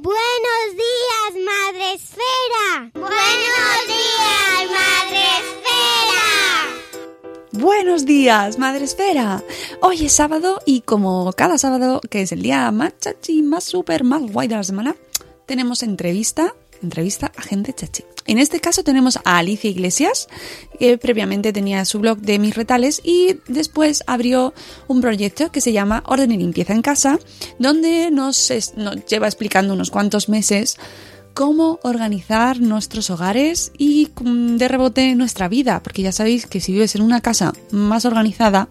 [0.00, 2.90] Buenos días, Madre Esfera.
[2.94, 6.24] Buenos días, Madre Esfera.
[7.50, 9.42] Buenos días, Madre Esfera.
[9.82, 14.04] Hoy es sábado y como cada sábado, que es el día más chachi, más súper,
[14.04, 14.94] más guay de la semana,
[15.46, 18.04] tenemos entrevista, entrevista a gente chachi.
[18.26, 20.28] En este caso tenemos a Alicia Iglesias,
[20.78, 24.52] que previamente tenía su blog de mis retales y después abrió
[24.86, 27.18] un proyecto que se llama Orden y Limpieza en Casa,
[27.58, 30.76] donde nos, nos lleva explicando unos cuantos meses
[31.38, 36.72] cómo organizar nuestros hogares y mm, de rebote nuestra vida, porque ya sabéis que si
[36.72, 38.68] vives en una casa más organizada,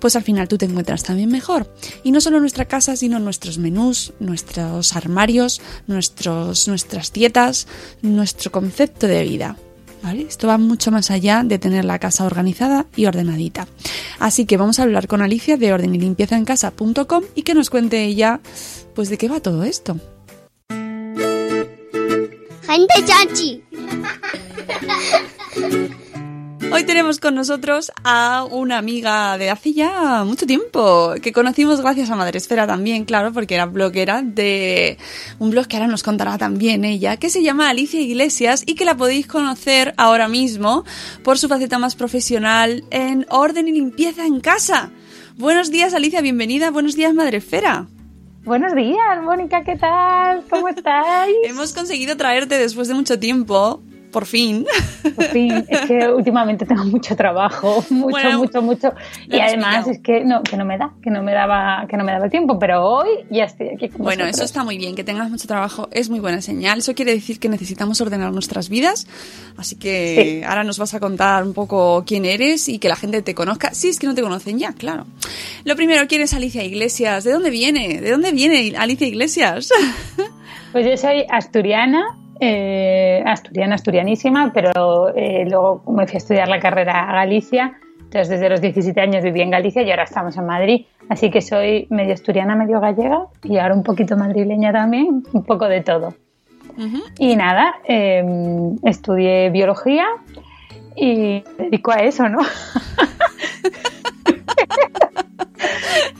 [0.00, 1.70] pues al final tú te encuentras también mejor.
[2.04, 7.66] Y no solo nuestra casa, sino nuestros menús, nuestros armarios, nuestros, nuestras dietas,
[8.00, 9.56] nuestro concepto de vida.
[10.02, 10.22] ¿Vale?
[10.22, 13.68] Esto va mucho más allá de tener la casa organizada y ordenadita.
[14.18, 17.52] Así que vamos a hablar con Alicia de orden y limpieza en casa.com y que
[17.52, 18.40] nos cuente ella
[18.94, 20.00] pues de qué va todo esto.
[22.68, 23.62] Gente chachi.
[26.70, 32.10] Hoy tenemos con nosotros a una amiga de hace ya mucho tiempo, que conocimos gracias
[32.10, 34.98] a Madresfera también, claro, porque era bloguera de
[35.38, 38.84] un blog que ahora nos contará también ella, que se llama Alicia Iglesias y que
[38.84, 40.84] la podéis conocer ahora mismo
[41.24, 44.90] por su faceta más profesional en orden y limpieza en casa.
[45.38, 47.86] Buenos días Alicia, bienvenida, buenos días Madresfera.
[48.48, 50.42] Buenos días, Mónica, ¿qué tal?
[50.48, 51.36] ¿Cómo estáis?
[51.44, 54.66] Hemos conseguido traerte después de mucho tiempo por fin.
[55.14, 58.92] Por fin, es que últimamente tengo mucho trabajo, mucho, Bueno, mucho, mucho.
[59.28, 59.90] Y además pillado.
[59.90, 62.24] es que no, que no me da, que no me daba, que no me daba
[62.26, 65.30] el tiempo, pero hoy ya estoy aquí con Bueno, eso está muy bien, que tengas
[65.30, 66.78] mucho trabajo es muy buena señal.
[66.78, 69.06] Eso quiere decir que necesitamos ordenar nuestras vidas.
[69.56, 70.44] Así que Sí.
[70.44, 73.72] ahora nos vas a contar un poco quién eres y que la gente te conozca.
[73.74, 75.06] Sí, es que no te conocen ya, claro.
[75.64, 77.24] Lo primero, ¿quién es Alicia Iglesias?
[77.24, 78.00] ¿De dónde viene?
[78.00, 79.70] ¿De dónde viene Alicia Iglesias?
[80.70, 86.60] Pues yo soy asturiana, eh, asturiana, asturianísima, pero eh, luego me fui a estudiar la
[86.60, 87.78] carrera a Galicia.
[87.98, 90.86] Entonces, desde los 17 años viví en Galicia y ahora estamos en Madrid.
[91.08, 95.68] Así que soy medio asturiana, medio gallega y ahora un poquito madrileña también, un poco
[95.68, 96.14] de todo.
[97.18, 98.24] Y nada, eh,
[98.84, 100.06] estudié biología
[100.94, 102.38] y me dedico a eso, ¿no?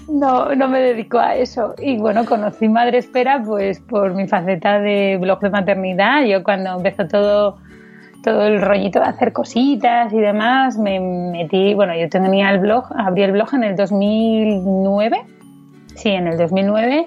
[0.09, 1.75] no, no me dedico a eso.
[1.79, 6.25] Y bueno, conocí Madre Espera pues por mi faceta de blog de maternidad.
[6.25, 7.59] Yo cuando empezó todo,
[8.23, 12.85] todo el rollito de hacer cositas y demás, me metí, bueno, yo tenía el blog,
[12.97, 15.21] abrí el blog en el 2009.
[15.95, 17.07] Sí, en el 2009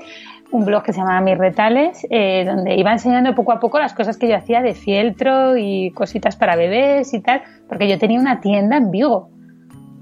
[0.51, 3.93] un blog que se llamaba Mis Retales, eh, donde iba enseñando poco a poco las
[3.93, 8.19] cosas que yo hacía de fieltro y cositas para bebés y tal, porque yo tenía
[8.19, 9.29] una tienda en Vigo.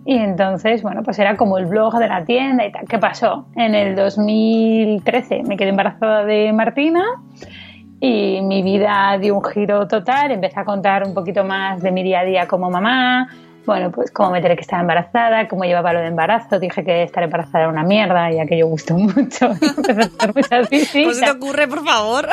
[0.09, 2.85] Y entonces, bueno, pues era como el blog de la tienda y tal.
[2.87, 3.45] ¿Qué pasó?
[3.55, 7.03] En el 2013 me quedé embarazada de Martina
[7.99, 10.31] y mi vida dio un giro total.
[10.31, 13.27] Empecé a contar un poquito más de mi día a día como mamá.
[13.67, 16.57] Bueno, pues cómo me enteré que estaba embarazada, cómo llevaba lo de embarazo.
[16.59, 19.51] Dije que estar embarazada era una mierda y aquello gustó mucho.
[19.51, 21.35] Empecé a hacer muchas ¿Cómo se te visitas.
[21.35, 22.27] ocurre, por favor?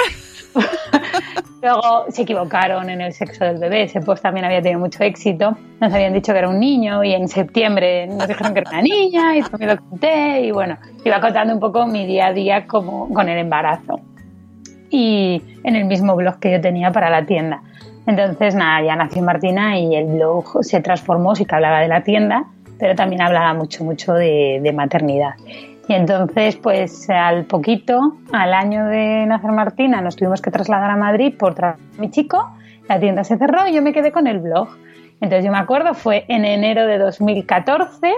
[1.63, 5.57] Luego se equivocaron en el sexo del bebé, ese post también había tenido mucho éxito.
[5.81, 8.83] Nos habían dicho que era un niño y en septiembre nos dijeron que era una
[8.83, 12.67] niña y también lo conté y bueno, iba contando un poco mi día a día
[12.67, 14.01] como con el embarazo.
[14.91, 17.61] Y, en el mismo blog que yo tenía para la tienda.
[18.07, 22.05] Entonces, nada, ya nació Martina y el blog se transformó, sí que hablaba de la
[22.05, 22.45] tienda,
[22.79, 25.35] pero también hablaba mucho, mucho de maternidad.
[25.89, 30.97] Y entonces, pues al poquito, al año de nacer Martina, nos tuvimos que trasladar a
[30.97, 32.51] Madrid por trabajo mi chico,
[32.89, 34.69] la tienda se cerró y yo me quedé con el blog.
[35.21, 38.13] Entonces yo me acuerdo, fue en enero de 2014,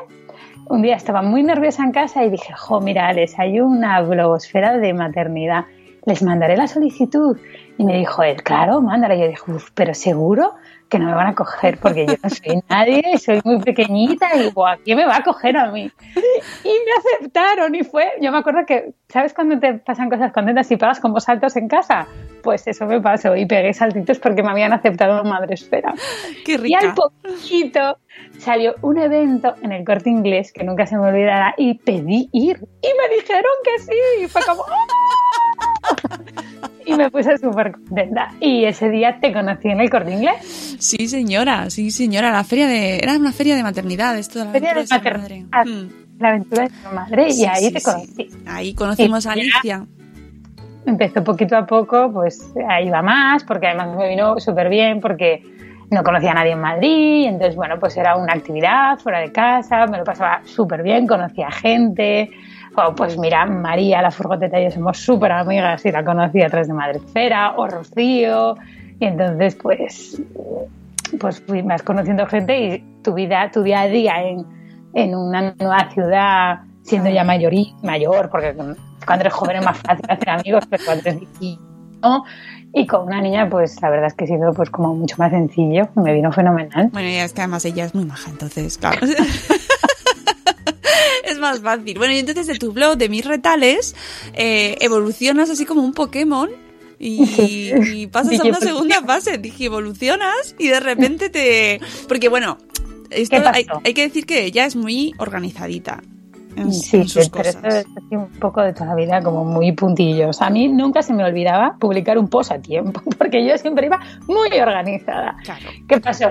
[0.69, 4.77] un día estaba muy nerviosa en casa y dije, jo, mira, les hay una blogosfera
[4.79, 5.65] de maternidad,
[6.09, 7.37] les mandaré la solicitud.
[7.77, 9.15] Y me dijo él, claro, mándala.
[9.15, 10.55] Y yo dije, Uf, pero seguro
[10.89, 14.51] que no me van a coger porque yo no soy nadie, soy muy pequeñita y
[14.85, 15.83] ¿quién me va a coger a mí?
[16.65, 20.71] Y me aceptaron y fue, yo me acuerdo que, ¿sabes cuando te pasan cosas contentas
[20.71, 22.07] y pagas como saltos en casa?
[22.43, 25.93] Pues eso me pasó y pegué saltitos porque me habían aceptado Madre Esfera.
[26.47, 26.79] Qué Y rica.
[26.81, 27.99] al poquito
[28.39, 32.57] salió un evento en el corte inglés que nunca se me olvidará y pedí ir.
[32.81, 34.25] Y me dijeron que sí.
[34.25, 34.63] Y fue como.
[34.63, 35.18] ¡ah!
[36.87, 38.29] Y me puse súper contenta.
[38.41, 40.77] Y ese día te conocí en el corte inglés.
[40.79, 42.31] Sí, señora, sí, señora.
[42.33, 42.97] La feria de.
[42.99, 45.49] Era una feria de maternidad, esto de la Feria de ser maternidad.
[45.51, 45.71] madre.
[45.71, 45.89] Mm.
[46.19, 47.31] La aventura de tu madre.
[47.33, 47.85] Sí, y ahí sí, te sí.
[47.85, 48.29] conocí.
[48.47, 49.87] Ahí conocimos a Y ya- Alicia.
[50.87, 55.43] Empezó poquito a poco, pues ahí va más, porque además me vino súper bien, porque
[55.91, 59.87] no conocía a nadie en Madrid, entonces bueno, pues era una actividad fuera de casa,
[59.87, 62.31] me lo pasaba súper bien, conocía gente,
[62.97, 66.69] pues mira, María, la furgoteta y yo somos súper amigas y la conocí a través
[66.69, 68.57] de Madrefera, o Rocío,
[69.01, 70.21] y entonces pues,
[71.21, 74.45] pues fui más conociendo gente y tu vida, tu día a día en,
[74.95, 77.53] en una nueva ciudad, siendo ya mayor,
[77.83, 81.63] mayor porque cuando eres joven es más fácil hacer amigos, pero cuando eres viejito,
[82.03, 82.25] ¿no?
[82.75, 85.31] Y con una niña, pues la verdad es que ha sido pues como mucho más
[85.31, 86.91] sencillo, me vino fenomenal.
[86.93, 88.99] Bueno, y es que además ella es muy maja, entonces, claro.
[91.25, 91.99] es más fácil.
[91.99, 93.95] Bueno, y entonces de tu blog, de mis retales,
[94.35, 96.51] eh, evolucionas así como un Pokémon.
[96.99, 101.81] Y, y pasas a una segunda fase, dije, evolucionas y de repente te...
[102.09, 102.59] Porque bueno,
[103.11, 106.03] esto hay, hay que decir que ella es muy organizadita
[106.59, 107.65] en, Sí, en sus pero cosas.
[107.65, 110.41] eso es así un poco de toda la vida, como muy puntillos.
[110.43, 113.99] A mí nunca se me olvidaba publicar un post a tiempo, porque yo siempre iba
[114.27, 115.37] muy organizada.
[115.45, 115.67] Claro.
[115.89, 116.31] ¿Qué pasó?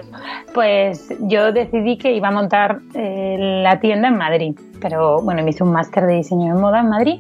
[0.54, 5.50] Pues yo decidí que iba a montar eh, la tienda en Madrid, pero bueno, me
[5.52, 7.20] hice un máster de diseño de moda en Madrid.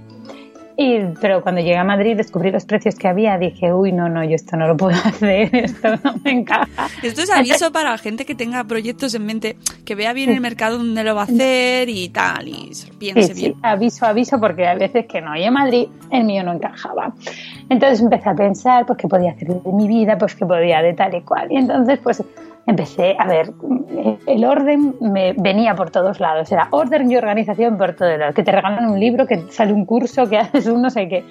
[0.80, 4.24] Y, pero cuando llegué a Madrid descubrí los precios que había, dije, uy, no, no,
[4.24, 6.88] yo esto no lo puedo hacer, esto no me encaja.
[7.02, 10.40] Esto es aviso para la gente que tenga proyectos en mente, que vea bien el
[10.40, 13.56] mercado donde lo va a hacer y tal, y piense Sí, sí, bien.
[13.64, 15.36] aviso, aviso, porque a veces que no.
[15.36, 17.12] Y en Madrid el mío no encajaba.
[17.70, 20.94] Entonces empecé a pensar, pues, qué podía hacer de mi vida, pues, qué podía de
[20.94, 21.52] tal y cual.
[21.52, 22.24] Y entonces, pues,
[22.68, 23.54] empecé a ver,
[24.28, 26.52] el orden me venía por todos lados.
[26.52, 28.36] Era orden y organización por todos lados.
[28.36, 31.26] Que te regalan un libro, que sale un curso, que haces un no sé qué.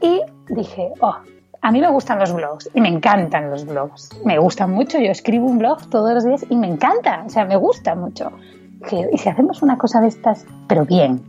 [0.00, 1.16] Y dije, oh,
[1.60, 4.10] a mí me gustan los blogs y me encantan los blogs.
[4.24, 4.98] Me gustan mucho.
[4.98, 7.24] Yo escribo un blog todos los días y me encanta.
[7.26, 8.32] O sea, me gusta mucho.
[8.80, 11.22] Dije, ¿y si hacemos una cosa de estas, pero bien?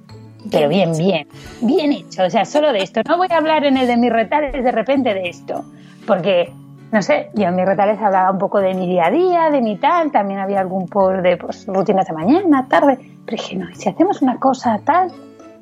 [0.52, 1.28] Pero bien, bien,
[1.62, 2.24] bien hecho.
[2.24, 3.02] O sea, solo de esto.
[3.08, 5.64] No voy a hablar en el de mis retales de repente de esto.
[6.06, 6.52] Porque,
[6.94, 9.62] no sé, yo en mis retales hablaba un poco de mi día a día, de
[9.62, 10.12] mi tal.
[10.12, 12.98] También había algún post de pues, rutinas de mañana, tarde.
[13.26, 15.12] Pero dije, no, ¿y si hacemos una cosa tal?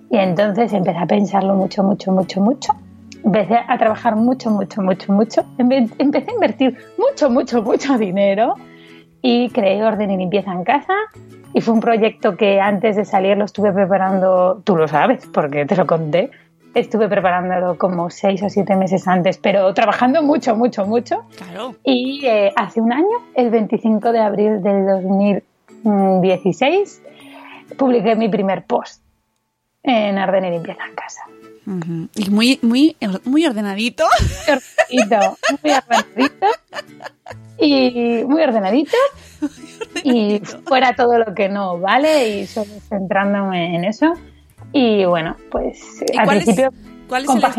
[0.10, 2.74] Y entonces empecé a pensarlo mucho, mucho, mucho, mucho.
[3.24, 5.44] Empecé a trabajar mucho, mucho, mucho, mucho.
[5.58, 8.56] Empe- Empecé a invertir mucho, mucho, mucho dinero
[9.22, 10.94] y creé orden y limpieza en casa.
[11.54, 15.66] Y fue un proyecto que antes de salir lo estuve preparando, tú lo sabes, porque
[15.66, 16.32] te lo conté.
[16.74, 21.26] Estuve preparándolo como seis o siete meses antes, pero trabajando mucho, mucho, mucho.
[21.36, 21.76] Claro.
[21.84, 27.02] Y eh, hace un año, el 25 de abril del 2016,
[27.78, 29.04] publiqué mi primer post
[29.84, 31.22] en orden y limpieza en casa.
[31.68, 32.08] Ujú.
[32.16, 34.06] Y muy, muy, muy ordenadito.
[34.90, 36.48] Muy ordenadito, muy ordenadito.
[37.60, 38.98] Y muy ordenadito.
[40.04, 44.14] Y fuera todo lo que no vale y solo centrándome en eso.
[44.74, 46.72] Y bueno, pues ¿Y al es- principio
[47.08, 47.56] cuál el- otras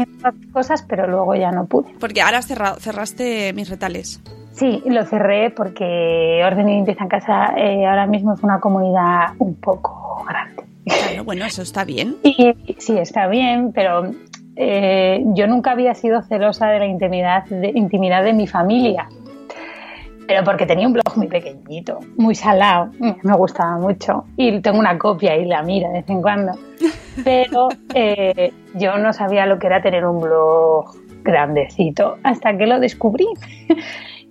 [0.52, 1.90] cosas, pero luego ya no pude.
[2.00, 4.21] Porque ahora has cerrado, cerraste mis retales.
[4.52, 9.31] Sí, lo cerré porque Orden y Limpieza en Casa eh, ahora mismo es una comunidad
[9.38, 10.62] un poco grande.
[10.85, 12.16] Claro, bueno, eso está bien.
[12.23, 14.11] Y sí, está bien, pero
[14.57, 19.09] eh, yo nunca había sido celosa de la intimidad de, intimidad de mi familia.
[20.26, 24.25] Pero porque tenía un blog muy pequeñito, muy salado, me gustaba mucho.
[24.37, 26.52] Y tengo una copia y la miro de vez en cuando.
[27.25, 32.81] Pero eh, yo no sabía lo que era tener un blog grandecito hasta que lo
[32.81, 33.26] descubrí.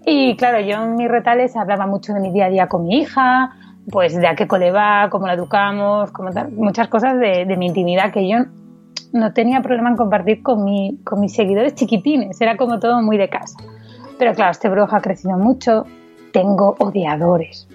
[0.04, 3.02] Y claro, yo en mis retales hablaba mucho de mi día a día con mi
[3.02, 3.52] hija,
[3.92, 7.56] pues de a qué cole va, cómo la educamos, cómo tal, muchas cosas de, de
[7.56, 8.38] mi intimidad que yo
[9.14, 13.18] no tenía problema en compartir con, mi, con mis seguidores chiquitines, era como todo muy
[13.18, 13.58] de casa.
[14.22, 15.88] Pero claro, este blog ha crecido mucho,
[16.32, 17.68] tengo odiadores.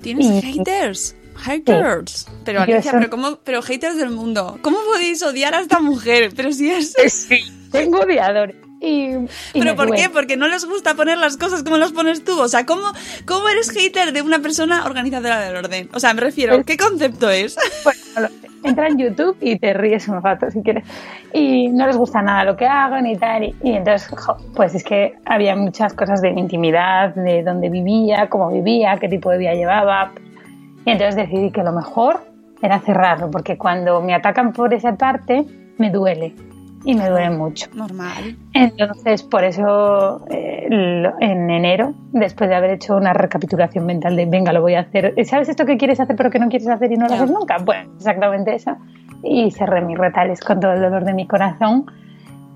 [0.00, 1.14] ¿Tienes haters?
[1.36, 2.26] Haters.
[2.44, 4.58] Pero Alicia, pero, ¿cómo, pero haters del mundo.
[4.60, 6.32] ¿Cómo podéis odiar a esta mujer?
[6.34, 6.96] Pero si es...
[7.08, 8.56] Sí, tengo odiadores.
[9.52, 10.08] ¿Pero por qué?
[10.12, 12.40] Porque no les gusta poner las cosas como las pones tú.
[12.40, 12.82] O sea, ¿cómo,
[13.26, 15.88] ¿cómo eres hater de una persona organizadora del orden?
[15.94, 17.56] O sea, me refiero, ¿qué concepto es?
[17.84, 18.28] Bueno,
[18.64, 20.84] entra en YouTube y te ríes un rato si quieres.
[21.32, 23.44] Y no les gusta nada lo que hago ni tal.
[23.44, 24.08] Y, entonces,
[24.54, 29.30] pues es que había muchas cosas de intimidad, de dónde vivía, cómo vivía, qué tipo
[29.30, 30.12] de vida llevaba.
[30.84, 32.20] Y entonces decidí que lo mejor
[32.60, 35.44] era cerrarlo, porque cuando me atacan por esa parte,
[35.78, 36.34] me duele
[36.84, 37.68] y me duele mucho.
[37.74, 38.36] Normal.
[38.52, 44.52] Entonces, por eso eh, en enero, después de haber hecho una recapitulación mental de, venga,
[44.52, 46.96] lo voy a hacer, ¿sabes esto que quieres hacer pero que no quieres hacer y
[46.96, 47.58] no lo haces nunca?
[47.58, 48.76] Bueno, exactamente eso.
[49.22, 51.86] Y cerré mis retales con todo el dolor de mi corazón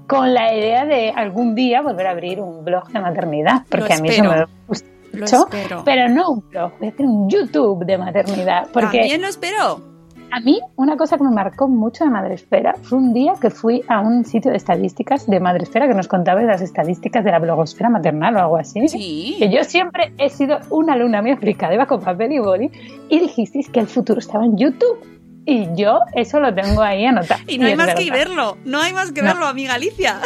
[0.06, 3.98] con la idea de algún día volver a abrir un blog de maternidad, porque a
[3.98, 5.48] mí eso me gusta mucho,
[5.84, 8.68] pero no un blog, voy a hacer un YouTube de maternidad.
[8.72, 9.95] Porque También lo espero
[10.30, 13.82] a mí, una cosa que me marcó mucho de Madresfera fue un día que fui
[13.88, 17.88] a un sitio de estadísticas de Madresfera que nos contaba las estadísticas de la blogosfera
[17.88, 18.88] maternal o algo así.
[18.88, 19.36] Sí.
[19.38, 22.70] Que yo siempre he sido una alumna muy aplicada, iba con papel y boli
[23.08, 25.15] y dijisteis que el futuro estaba en YouTube.
[25.48, 27.40] Y yo eso lo tengo ahí anotado.
[27.46, 30.20] Y no hay más que verlo, no hay más que verlo, amiga Alicia.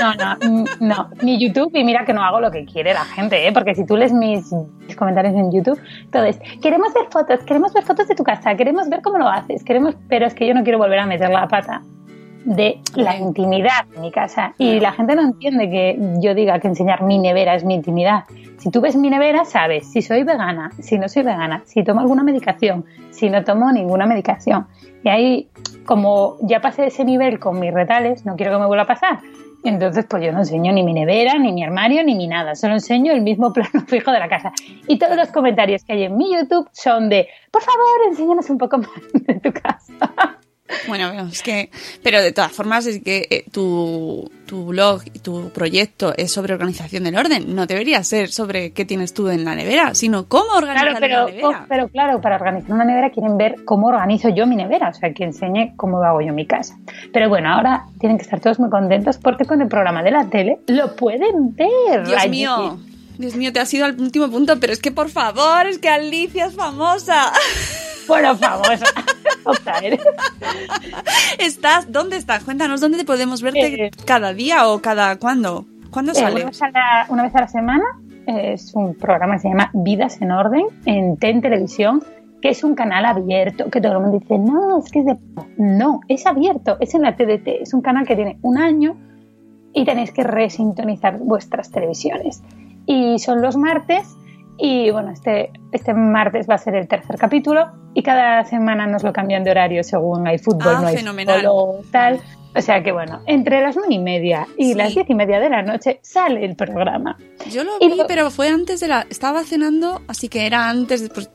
[0.00, 3.46] No, no, no, ni YouTube y mira que no hago lo que quiere la gente,
[3.46, 3.52] ¿eh?
[3.52, 4.48] porque si tú lees mis,
[4.96, 5.78] comentarios en YouTube,
[6.10, 9.28] todo es, queremos ver fotos, queremos ver fotos de tu casa, queremos ver cómo lo
[9.28, 11.82] haces, queremos, pero es que yo no quiero volver a meter la pata
[12.44, 14.54] de la intimidad en mi casa.
[14.58, 18.24] Y la gente no entiende que yo diga que enseñar mi nevera es mi intimidad.
[18.58, 22.00] Si tú ves mi nevera, sabes si soy vegana, si no soy vegana, si tomo
[22.00, 24.66] alguna medicación, si no tomo ninguna medicación.
[25.02, 25.48] Y ahí,
[25.84, 29.18] como ya pasé ese nivel con mis retales, no quiero que me vuelva a pasar.
[29.64, 32.54] Entonces, pues yo no enseño ni mi nevera, ni mi armario, ni mi nada.
[32.54, 34.52] Solo enseño el mismo plano fijo de la casa.
[34.86, 38.58] Y todos los comentarios que hay en mi YouTube son de, por favor, enséñanos un
[38.58, 40.38] poco más de tu casa.
[40.88, 41.68] Bueno, es que,
[42.02, 46.54] pero de todas formas es que eh, tu, tu blog y tu proyecto es sobre
[46.54, 47.54] organización del orden.
[47.54, 51.26] No debería ser sobre qué tienes tú en la nevera, sino cómo organizar pero, la
[51.26, 51.66] nevera.
[51.68, 55.12] pero claro, para organizar una nevera quieren ver cómo organizo yo mi nevera, o sea,
[55.12, 56.78] que enseñe cómo hago yo mi casa.
[57.12, 60.30] Pero bueno, ahora tienen que estar todos muy contentos porque con el programa de la
[60.30, 62.06] tele lo pueden ver.
[62.06, 62.78] Dios mío.
[63.18, 65.88] Dios mío, te has ido al último punto, pero es que por favor, es que
[65.88, 67.32] Alicia es famosa.
[68.08, 68.86] Bueno, famosa.
[71.38, 71.92] ¿Estás?
[71.92, 72.44] ¿Dónde estás?
[72.44, 75.66] Cuéntanos, ¿dónde te podemos verte eh, cada día o cada cuándo?
[75.90, 76.40] ¿Cuándo eh, sale?
[77.08, 77.84] una, vez a la, semana.
[78.26, 82.02] Es un programa que se llama Vidas en Orden en TEN Televisión,
[82.40, 85.16] que es un canal abierto, que todo el mundo dice, no, es que es de...
[85.58, 88.96] No, es abierto, es en la TDT, es un canal que tiene un año
[89.74, 92.42] y tenéis que resintonizar vuestras televisiones.
[92.86, 94.16] Y son los martes
[94.56, 99.02] y bueno, este, este martes va a ser el tercer capítulo y cada semana nos
[99.02, 101.44] lo cambian de horario según hay fútbol, ah, no hay fenomenal.
[101.48, 102.20] o tal.
[102.56, 105.50] O sea que bueno, entre las nueve y media y las diez y media de
[105.50, 107.18] la noche sale el programa.
[107.50, 109.06] Yo lo vi, pero fue antes de la...
[109.10, 111.08] Estaba cenando, así que era antes de...
[111.08, 111.30] Pues,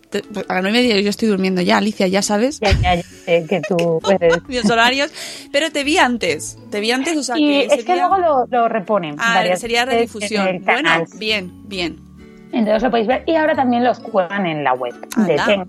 [0.47, 2.61] a las nueve y media yo estoy durmiendo ya, Alicia, ya sabes.
[2.61, 4.41] Ya, ya, ya sé que tú puedes...
[4.47, 5.11] Los horarios,
[5.51, 7.75] pero te vi antes, te vi antes, o sea y que...
[7.75, 9.17] es que luego lo, lo reponen.
[9.19, 10.63] Ah, sería redifusión.
[10.63, 12.08] Bueno, bien, bien.
[12.51, 13.23] Entonces lo podéis ver.
[13.25, 15.67] Y ahora también los cuelgan en la web de TEN.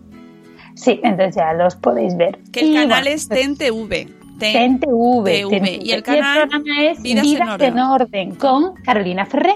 [0.75, 2.39] Sí, entonces ya los podéis ver.
[2.53, 4.09] Que el canal es TEN-TV.
[4.39, 5.79] TEN-TV.
[5.83, 7.27] Y el canal programa es Vidas,
[7.61, 8.35] en, orden.
[8.37, 9.55] con Carolina Ferré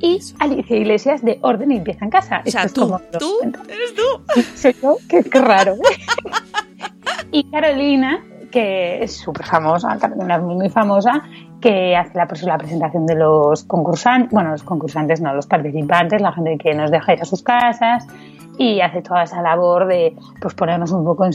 [0.00, 2.42] y Alicia Iglesias de Orden y Empieza en Casa.
[2.44, 3.38] O sea, tú, tú,
[3.68, 4.42] eres tú.
[4.56, 5.76] Soy yo, qué, qué raro.
[7.32, 11.22] y Carolina, que es súper famosa, es muy, famosa,
[11.60, 16.32] que hace la, la, presentación de los concursantes, bueno, los concursantes no, los participantes, la
[16.32, 18.06] gente que nos deja ir a sus casas
[18.58, 21.32] y hace toda esa labor de pues ponernos un poco en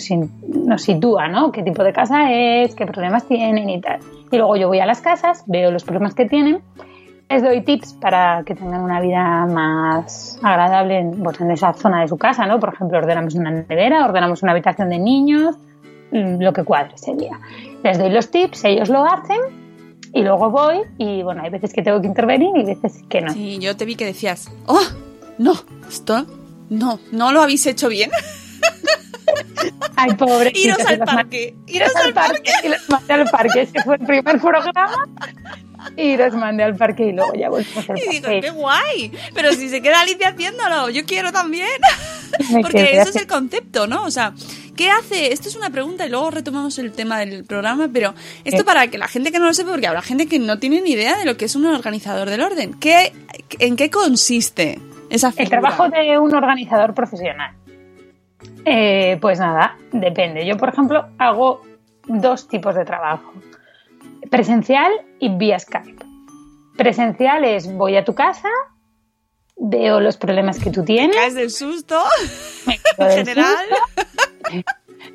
[0.66, 1.52] nos sitúa, ¿no?
[1.52, 4.00] Qué tipo de casa es, qué problemas tienen y tal.
[4.30, 6.62] Y luego yo voy a las casas, veo los problemas que tienen,
[7.30, 12.02] les doy tips para que tengan una vida más agradable en, pues, en esa zona
[12.02, 12.60] de su casa, ¿no?
[12.60, 15.56] Por ejemplo, ordenamos una nevera, ordenamos una habitación de niños,
[16.14, 17.40] lo que cuadre ese día.
[17.84, 19.40] Les doy los tips, ellos lo hacen
[20.14, 23.34] y luego voy y bueno, hay veces que tengo que intervenir y veces que no.
[23.34, 24.86] Sí, yo te vi que decías, oh,
[25.38, 25.54] no,
[25.90, 26.26] esto,
[26.70, 28.12] no, no lo habéis hecho bien.
[29.96, 30.52] Ay, pobre.
[30.56, 32.52] Iros al parque, iros al parque.
[32.64, 35.08] Y los mandé al parque, ese fue el primer programa.
[35.98, 38.04] Y los mandé al parque y luego ya volvimos al parque.
[38.06, 39.12] Y digo, qué guay.
[39.34, 41.68] Pero si se queda Alicia haciéndolo, yo quiero también.
[42.62, 44.04] Porque eso es el concepto, ¿no?
[44.04, 44.34] O sea,
[44.76, 45.32] ¿Qué hace?
[45.32, 48.14] Esto es una pregunta y luego retomamos el tema del programa, pero
[48.44, 50.82] esto para que la gente que no lo sepa, porque habrá gente que no tiene
[50.82, 52.74] ni idea de lo que es un organizador del orden.
[52.80, 53.14] ¿Qué,
[53.60, 55.44] ¿En qué consiste esa figura?
[55.44, 57.56] El trabajo de un organizador profesional.
[58.66, 60.46] Eh, pues nada, depende.
[60.46, 61.62] Yo, por ejemplo, hago
[62.08, 63.34] dos tipos de trabajo.
[64.30, 66.04] Presencial y vía Skype.
[66.78, 68.50] Presencial es voy a tu casa,
[69.56, 71.16] veo los problemas que tú tienes.
[71.16, 72.02] ¿Caes del susto?
[72.66, 73.56] me En general.
[73.70, 74.24] susto.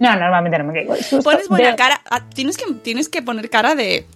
[0.01, 1.23] No, normalmente no me caigo susto.
[1.23, 2.01] Pones buena Veo- cara.
[2.11, 4.07] ah, Tienes que, tienes que poner cara de.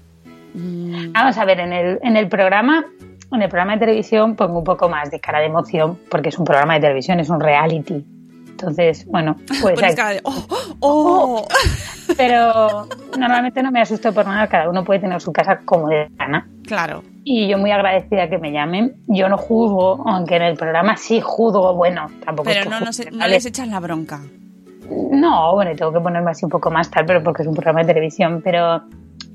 [0.54, 2.84] mm, Vamos a ver, en el, en el programa,
[3.32, 6.38] en el programa de televisión pongo un poco más de cara de emoción, porque es
[6.38, 8.04] un programa de televisión, es un reality.
[8.50, 10.20] Entonces, bueno, pues pones hay- cara de.
[10.24, 10.46] ¡Oh!
[10.80, 11.48] oh,
[12.16, 12.86] pero
[13.18, 16.46] normalmente no me asusto por nada, cada uno puede tener su casa como de gana.
[16.66, 17.02] Claro.
[17.24, 18.96] Y yo muy agradecida que me llamen.
[19.06, 22.80] Yo no juzgo, aunque en el programa sí juzgo, bueno, tampoco es Pero que no,
[22.84, 24.20] no, se- no les echas la bronca.
[25.10, 27.80] No, bueno, tengo que ponerme así un poco más tal, pero porque es un programa
[27.80, 28.40] de televisión.
[28.44, 28.82] Pero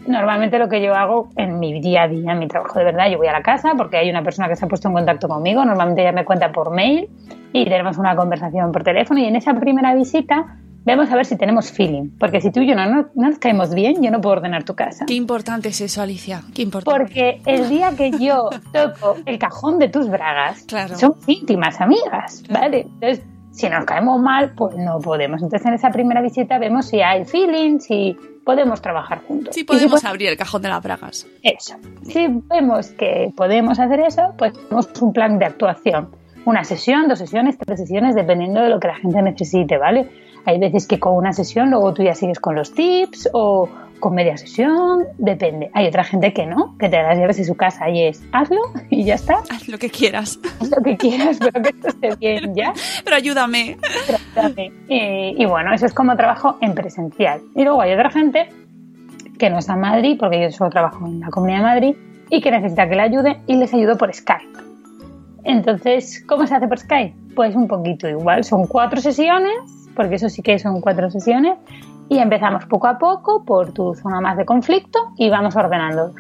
[0.08, 3.10] normalmente lo que yo hago en mi día a día, en mi trabajo de verdad,
[3.10, 5.28] yo voy a la casa porque hay una persona que se ha puesto en contacto
[5.28, 5.64] conmigo.
[5.66, 7.10] Normalmente ella me cuenta por mail
[7.54, 9.20] y tenemos una conversación por teléfono.
[9.20, 12.12] Y en esa primera visita vemos a ver si tenemos feeling.
[12.18, 14.64] Porque si tú y yo no, no, no nos caemos bien, yo no puedo ordenar
[14.64, 15.06] tu casa.
[15.06, 16.42] Qué importante es eso, Alicia.
[16.56, 16.98] Qué importante.
[16.98, 20.96] Porque el día que yo toco el cajón de tus bragas, Claro.
[20.98, 22.42] son íntimas amigas.
[22.50, 22.88] ¿vale?
[23.02, 23.22] Entonces,
[23.58, 25.42] si nos caemos mal, pues no podemos.
[25.42, 29.54] Entonces, en esa primera visita vemos si hay feeling, si podemos trabajar juntos.
[29.56, 31.28] Si podemos po- abrir el cajón de las bragas.
[31.44, 31.76] Eso.
[32.04, 36.10] Si vemos que podemos hacer eso, pues tenemos un plan de actuación.
[36.46, 40.08] Una sesión, dos sesiones, tres sesiones, dependiendo de lo que la gente necesite, ¿vale?
[40.46, 43.68] Hay veces que con una sesión luego tú ya sigues con los tips o
[44.00, 45.70] con media sesión, depende.
[45.74, 48.24] Hay otra gente que no, que te da las llaves de su casa y es
[48.32, 50.40] hazlo y ya está, Haz lo que quieras.
[50.60, 52.74] haz lo que quieras, pero que esto esté bien ya.
[53.04, 53.78] Pero ayúdame.
[54.34, 54.72] Trátame.
[54.88, 57.42] Y, y bueno, eso es como trabajo en presencial.
[57.56, 58.50] Y luego hay otra gente
[59.38, 61.96] que no está en Madrid, porque yo solo trabajo en la Comunidad de Madrid,
[62.30, 64.60] y que necesita que le ayude y les ayudo por Skype.
[65.44, 67.16] Entonces, ¿cómo se hace por Skype?
[67.36, 68.44] Pues un poquito igual.
[68.44, 69.54] Son cuatro sesiones,
[69.96, 71.54] porque eso sí que son cuatro sesiones,
[72.10, 76.14] y empezamos poco a poco por tu zona más de conflicto y vamos ordenando.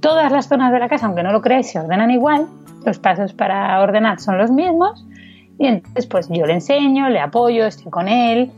[0.00, 2.46] Todas las zonas de la casa, aunque no lo creáis, se ordenan igual.
[2.84, 5.04] Los pasos para ordenar son los mismos.
[5.58, 8.50] Y entonces, pues yo le enseño, le apoyo, estoy con él,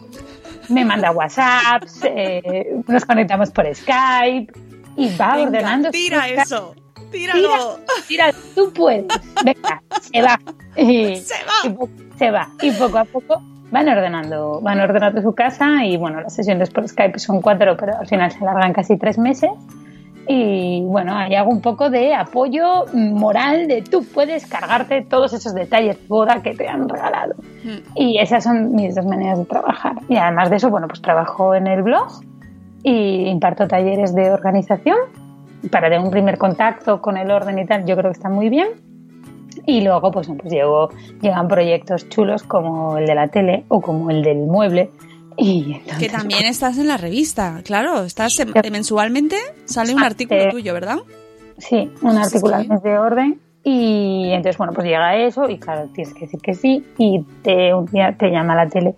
[0.70, 4.52] me manda WhatsApps, eh, nos conectamos por Skype
[4.96, 5.90] y va Venga, ordenando.
[5.90, 6.74] tira eso.
[7.12, 7.78] Tíralo.
[8.08, 9.06] Tira, tú puedes.
[9.44, 10.38] Venga, se va.
[10.76, 11.70] Y, Se va.
[11.70, 12.48] y se va.
[12.62, 16.88] Y poco a poco van ordenando, van ordenando su casa y bueno, las sesiones por
[16.88, 19.50] Skype son cuatro, pero al final se alargan casi tres meses.
[20.28, 25.54] Y bueno, ahí hago un poco de apoyo moral de tú puedes cargarte todos esos
[25.54, 27.34] detalles de boda que te han regalado.
[27.62, 27.78] Mm.
[27.94, 29.94] Y esas son mis dos maneras de trabajar.
[30.08, 32.08] Y además de eso, bueno, pues trabajo en el blog
[32.82, 34.96] y imparto talleres de organización
[35.70, 38.48] para tener un primer contacto con el orden y tal, yo creo que está muy
[38.48, 38.68] bien.
[39.66, 40.90] Y luego, pues, pues llego,
[41.22, 44.90] llegan proyectos chulos como el de la tele o como el del mueble.
[45.38, 48.04] Y entonces, Que también estás en la revista, claro.
[48.04, 48.36] Estás
[48.70, 50.98] mensualmente sale un Ah, artículo eh, tuyo, ¿verdad?
[51.58, 52.68] Sí, un Sí, artículo al sí.
[52.68, 53.40] mes de orden.
[53.62, 56.84] Y entonces, bueno, pues llega eso y claro, tienes que decir que sí.
[56.98, 58.94] Y te, un día te llama la tele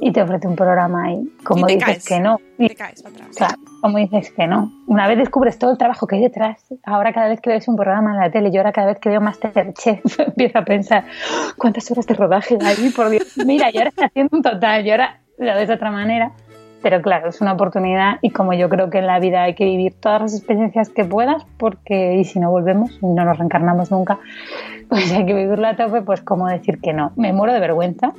[0.00, 2.06] y te ofrece un programa y como Y dices caes.
[2.06, 2.38] que no.
[2.58, 3.28] y Te caes atrás.
[3.36, 4.70] Claro, como dices que no.
[4.86, 7.76] Una vez descubres todo el trabajo que hay detrás, ahora cada vez que ves un
[7.76, 11.50] programa en la tele, yo ahora cada vez que veo Masterchef empiezo a pensar, "Oh,
[11.58, 12.90] ¿cuántas horas de rodaje hay?
[12.90, 15.90] Por Dios, mira, yo ahora estoy haciendo un total, yo ahora lo ves de otra
[15.90, 16.32] manera.
[16.82, 19.66] Pero claro, es una oportunidad y como yo creo que en la vida hay que
[19.66, 24.18] vivir todas las experiencias que puedas, porque y si no volvemos no nos reencarnamos nunca,
[24.88, 27.12] pues hay que vivirlo a tope, pues como decir que no.
[27.16, 28.14] Me muero de vergüenza.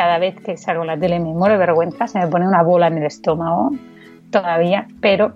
[0.00, 2.62] Cada vez que salgo en la tele me muero de vergüenza, se me pone una
[2.62, 3.70] bola en el estómago
[4.30, 5.34] todavía, pero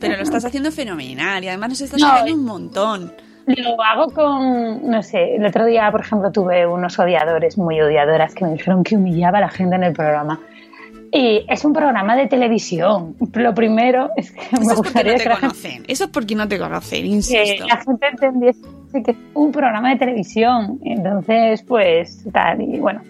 [0.00, 3.12] Pero lo estás haciendo fenomenal y además nos estás No, ayudando un montón.
[3.46, 8.34] Lo hago con, no sé, el otro día, por ejemplo, tuve unos odiadores, muy odiadoras,
[8.34, 10.40] que me dijeron que humillaba a la gente en el programa.
[11.12, 13.14] Y es un programa de televisión.
[13.34, 15.84] Lo primero es que Eso me es porque gustaría no que te conocen.
[15.86, 17.66] Eso es porque no te conocen, que insisto.
[17.68, 18.60] la gente entendiese
[19.04, 20.80] que es un programa de televisión.
[20.84, 23.02] Entonces, pues, tal, y bueno,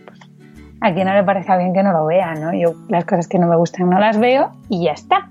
[0.85, 2.53] a quien no le parezca bien que no lo vea, ¿no?
[2.53, 5.31] Yo las cosas que no me gustan no las veo y ya está.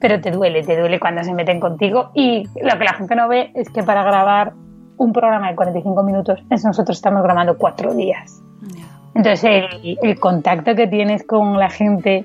[0.00, 2.10] Pero te duele, te duele cuando se meten contigo.
[2.14, 4.52] Y lo que la gente no ve es que para grabar
[4.98, 8.40] un programa de 45 minutos, es nosotros estamos grabando cuatro días.
[9.16, 12.24] Entonces el, el contacto que tienes con la gente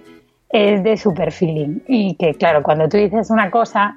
[0.50, 1.80] es de super feeling.
[1.88, 3.96] Y que claro, cuando tú dices una cosa,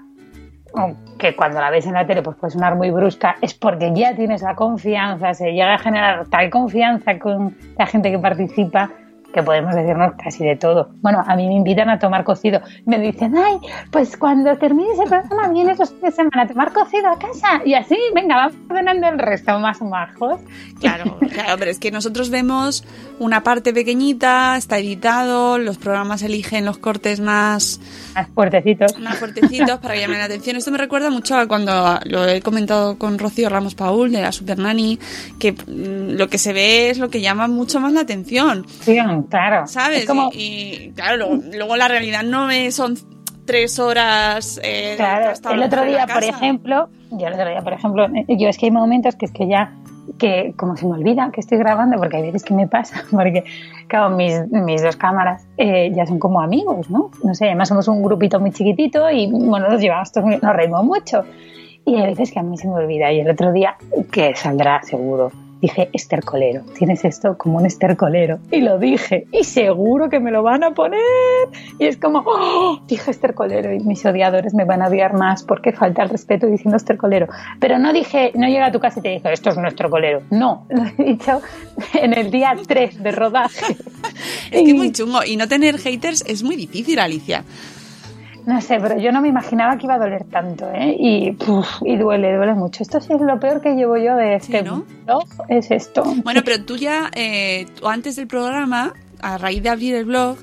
[1.19, 4.15] que cuando la ves en la tele pues puede sonar muy brusca, es porque ya
[4.15, 8.91] tienes la confianza, se llega a generar tal confianza con la gente que participa
[9.33, 10.91] que podemos decirnos casi de todo.
[11.01, 12.61] Bueno, a mí me invitan a tomar cocido.
[12.87, 13.59] Me dicen, ay,
[13.91, 17.61] pues cuando termines el programa vienes los fines de semana a tomar cocido a casa.
[17.65, 20.41] Y así, venga, vamos ordenando el resto más majos.
[20.81, 22.85] Claro, claro, pero es que nosotros vemos
[23.19, 27.81] una parte pequeñita, está editado, los programas eligen los cortes más...
[28.15, 28.99] Más fuertecitos.
[28.99, 30.57] Más fuertecitos para llamen la atención.
[30.57, 34.33] Esto me recuerda mucho a cuando lo he comentado con Rocío Ramos Paul de la
[34.33, 34.99] Super Nanny,
[35.39, 38.67] que mm, lo que se ve es lo que llama mucho más la atención.
[38.81, 39.67] Sí, claro.
[39.67, 40.07] ¿Sabes?
[40.33, 42.97] Y, claro, luego, la realidad no son
[43.45, 44.61] tres horas.
[44.63, 48.59] Eh, claro, el otro día, por ejemplo, yo el otro día, por ejemplo, yo es
[48.59, 49.73] que hay momentos que es que ya
[50.19, 53.45] que como se me olvida que estoy grabando, porque hay veces que me pasa, porque
[53.89, 57.11] claro, mis, mis dos cámaras eh, ya son como amigos, ¿no?
[57.23, 60.85] No sé, además somos un grupito muy chiquitito y bueno, nos llevamos todos, nos reímos
[60.85, 61.25] mucho.
[61.85, 63.77] Y hay veces que a mí se me olvida y el otro día,
[64.13, 68.39] que saldrá seguro, dije estercolero, tienes esto como un estercolero.
[68.51, 71.01] Y lo dije, y seguro que me lo van a poner.
[71.79, 75.73] Y es como, oh, dije estercolero y mis odiadores me van a odiar más porque
[75.73, 77.29] falta el respeto diciendo estercolero.
[77.59, 80.23] Pero no dije, no llega a tu casa y te dije, esto es un estercolero.
[80.31, 81.41] No, lo he dicho
[81.95, 83.77] en el día 3 de rodaje.
[84.51, 87.45] es que es muy chungo y no tener haters es muy difícil, Alicia.
[88.47, 90.97] No sé, pero yo no me imaginaba que iba a doler tanto, ¿eh?
[90.99, 91.37] Y,
[91.85, 92.83] y duele, duele mucho.
[92.83, 94.85] Esto sí es lo peor que llevo yo de este ¿no?
[95.05, 96.03] blog, es esto.
[96.25, 100.39] Bueno, pero tú ya, eh, antes del programa, a raíz de abrir el blog,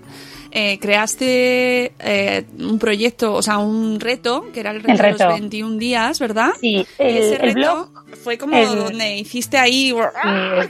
[0.52, 5.40] eh, creaste eh, un proyecto, o sea, un reto, que era el reto, de los
[5.40, 6.52] 21 días, ¿verdad?
[6.60, 7.90] Sí, el, ese reto blog
[8.24, 9.94] fue como donde hiciste ahí,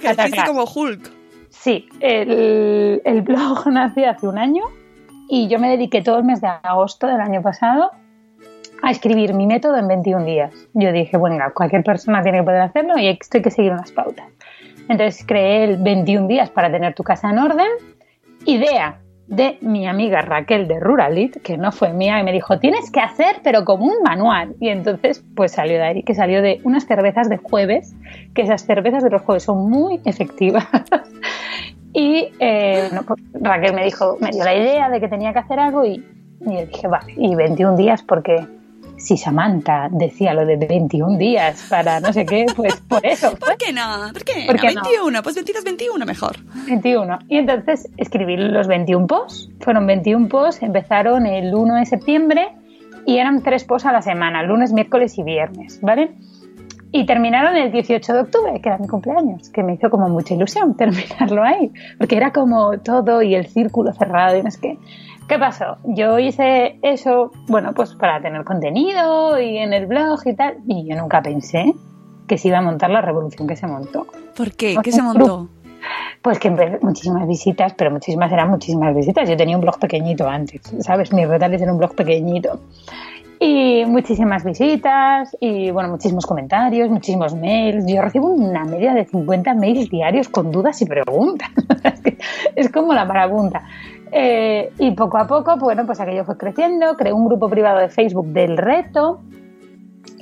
[0.01, 1.11] que hiciste como Hulk.
[1.49, 4.63] Sí, el, el blog nació hace un año
[5.29, 7.91] y yo me dediqué todo el mes de agosto del año pasado
[8.81, 10.53] a escribir mi método en 21 días.
[10.73, 13.91] Yo dije, bueno, cualquier persona tiene que poder hacerlo y esto hay que seguir unas
[13.91, 14.27] pautas.
[14.89, 17.67] Entonces creé el 21 días para tener tu casa en orden.
[18.45, 22.89] Idea de mi amiga Raquel de Ruralit, que no fue mía, y me dijo, tienes
[22.91, 24.55] que hacer, pero como un manual.
[24.61, 27.93] Y entonces, pues salió de ahí, que salió de unas cervezas de jueves,
[28.33, 30.65] que esas cervezas de los jueves son muy efectivas.
[31.93, 35.60] Y eh, pues Raquel me dijo, me dio la idea de que tenía que hacer
[35.60, 36.04] algo y,
[36.41, 38.45] y yo dije, vale, y 21 días porque
[38.97, 43.36] si Samantha decía lo de 21 días para no sé qué, pues por eso.
[43.38, 44.12] ¿Por qué no?
[44.12, 44.45] ¿Por qué?
[44.45, 45.23] ¿Por qué 21, no?
[45.23, 46.38] pues 22, 21 mejor.
[46.65, 47.19] 21.
[47.30, 49.50] Y entonces escribí los 21 posts.
[49.62, 52.50] Fueron 21 posts, empezaron el 1 de septiembre
[53.06, 56.12] y eran tres posts a la semana, lunes, miércoles y viernes, ¿vale?
[56.91, 60.34] Y terminaron el 18 de octubre, que era mi cumpleaños, que me hizo como mucha
[60.34, 64.78] ilusión terminarlo ahí, porque era como todo y el círculo cerrado y no es que...
[65.28, 65.78] ¿Qué pasó?
[65.84, 70.88] Yo hice eso, bueno, pues para tener contenido y en el blog y tal, y
[70.88, 71.73] yo nunca pensé
[72.28, 74.08] que se iba a montar la revolución que se montó.
[74.38, 74.78] ¿Por qué?
[74.82, 75.50] ¿Qué se montó?
[76.21, 76.50] Pues que
[76.82, 79.30] muchísimas visitas, pero muchísimas eran muchísimas visitas.
[79.30, 81.13] Yo tenía un blog pequeñito antes, ¿sabes?
[81.13, 82.60] Mi retales era un blog pequeñito
[83.39, 87.86] y muchísimas visitas y bueno, muchísimos comentarios, muchísimos mails.
[87.88, 91.50] Yo recibo una media de 50 mails diarios con dudas y preguntas.
[92.56, 93.63] es como la marabunta.
[94.12, 96.95] Eh, y poco a poco, bueno, pues aquello fue creciendo.
[96.95, 99.21] Creé un grupo privado de Facebook del reto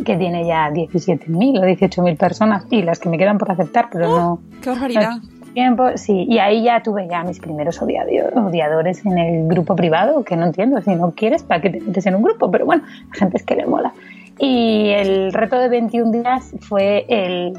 [0.03, 4.09] que tiene ya 17.000 o 18.000 personas y las que me quedan por aceptar, pero
[4.09, 4.17] ¡Oh!
[4.17, 4.39] no.
[4.61, 5.17] ¡Qué barbaridad!
[5.55, 10.35] Tiempo, sí, y ahí ya tuve ya mis primeros odiadores en el grupo privado, que
[10.37, 12.51] no entiendo, si no quieres, ¿para qué te metes en un grupo?
[12.51, 13.91] Pero bueno, la gente es que le mola.
[14.37, 17.57] Y el reto de 21 días fue el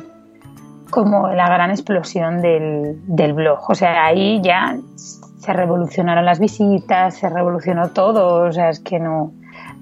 [0.90, 3.59] como la gran explosión del, del blog.
[3.68, 9.00] O sea, ahí ya se revolucionaron las visitas, se revolucionó todo, o sea, es que
[9.00, 9.32] no...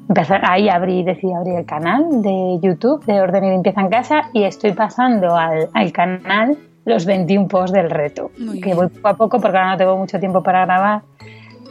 [0.09, 4.29] Empezar, ahí abrí, decidí abrir el canal de YouTube de Orden y Limpieza en Casa
[4.35, 8.31] y estoy pasando al, al canal los 21 posts del reto,
[8.63, 11.03] que voy poco a poco porque ahora no tengo mucho tiempo para grabar,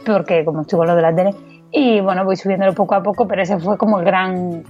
[0.04, 1.34] porque como estuvo lo de la tele,
[1.70, 4.64] y bueno, voy subiéndolo poco a poco, pero ese fue como el gran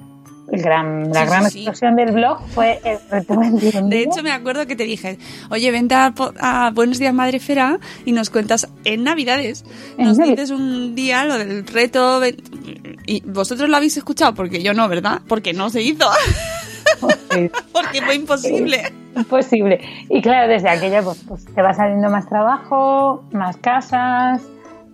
[0.50, 4.66] el gran, la gran explosión del blog fue el reto 21 De hecho, me acuerdo
[4.66, 5.18] que te dije,
[5.50, 9.64] oye, vente a, Buenos Días Madre Fera y nos cuentas en Navidades,
[9.96, 12.20] nos dices un día lo del reto,
[13.06, 15.22] y vosotros lo habéis escuchado, porque yo no, ¿verdad?
[15.26, 16.06] Porque no se hizo.
[17.72, 18.82] porque fue imposible
[19.16, 19.80] imposible.
[20.08, 24.42] Y claro, desde aquella pues, pues, te va saliendo más trabajo, más casas,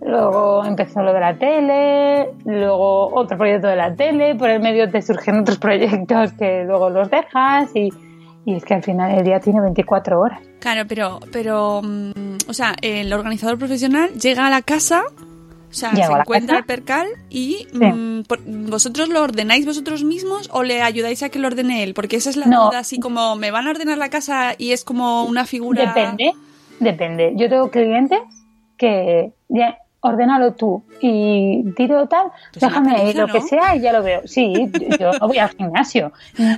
[0.01, 4.89] luego empezó lo de la tele, luego otro proyecto de la tele, por el medio
[4.89, 7.89] te surgen otros proyectos que luego los dejas y,
[8.45, 10.39] y es que al final el día tiene 24 horas.
[10.59, 15.03] Claro, pero, pero, mm, o sea, el organizador profesional llega a la casa
[15.71, 20.81] o sea, se encuentra el percal y mm, vosotros lo ordenáis vosotros mismos o le
[20.81, 23.67] ayudáis a que lo ordene él, porque esa es la duda, así como me van
[23.67, 25.85] a ordenar la casa y es como una figura.
[25.93, 26.33] Depende,
[26.79, 27.33] depende.
[27.35, 28.19] Yo tengo clientes
[28.77, 33.33] que ya, ordénalo tú y tiro tal, Pues déjame lo ¿no?
[33.33, 34.21] que sea y ya lo veo.
[34.25, 34.53] Sí,
[34.99, 36.11] yo no voy al gimnasio,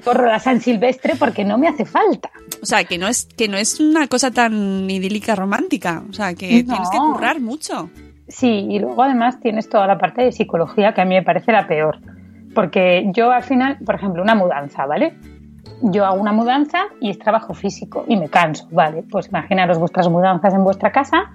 [0.04, 2.32] corro la San Silvestre porque no me hace falta.
[2.62, 6.04] O sea, que no es que no es una cosa tan idílica romántica.
[6.10, 6.74] O sea, que No.
[6.74, 7.90] tienes que currar mucho.
[8.34, 11.52] Sí, y luego además tienes toda la parte de psicología que a mí me parece
[11.52, 12.00] la peor.
[12.56, 15.14] Porque yo al final, por ejemplo, una mudanza, ¿vale?
[15.84, 19.04] Yo hago una mudanza y es trabajo físico y me canso, ¿vale?
[19.04, 21.32] Pues imaginaros vuestras mudanzas en vuestra casa,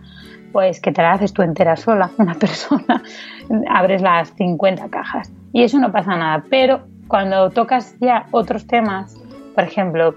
[0.51, 3.01] pues que te la haces tú entera sola, una persona,
[3.71, 6.45] abres las 50 cajas y eso no pasa nada.
[6.51, 9.17] Pero cuando tocas ya otros temas,
[9.55, 10.17] por ejemplo,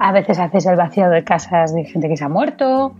[0.00, 2.94] a veces haces el vaciado de casas de gente que se ha muerto,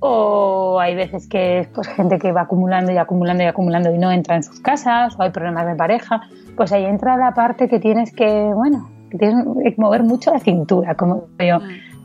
[0.00, 3.98] o hay veces que es pues, gente que va acumulando y acumulando y acumulando y
[3.98, 6.22] no entra en sus casas, o hay problemas de pareja,
[6.56, 10.40] pues ahí entra la parte que tienes que, bueno, que tienes que mover mucho la
[10.40, 11.58] cintura, como yo.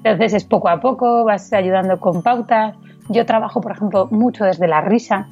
[0.03, 2.75] Entonces es poco a poco, vas ayudando con pautas.
[3.09, 5.27] Yo trabajo, por ejemplo, mucho desde la risa,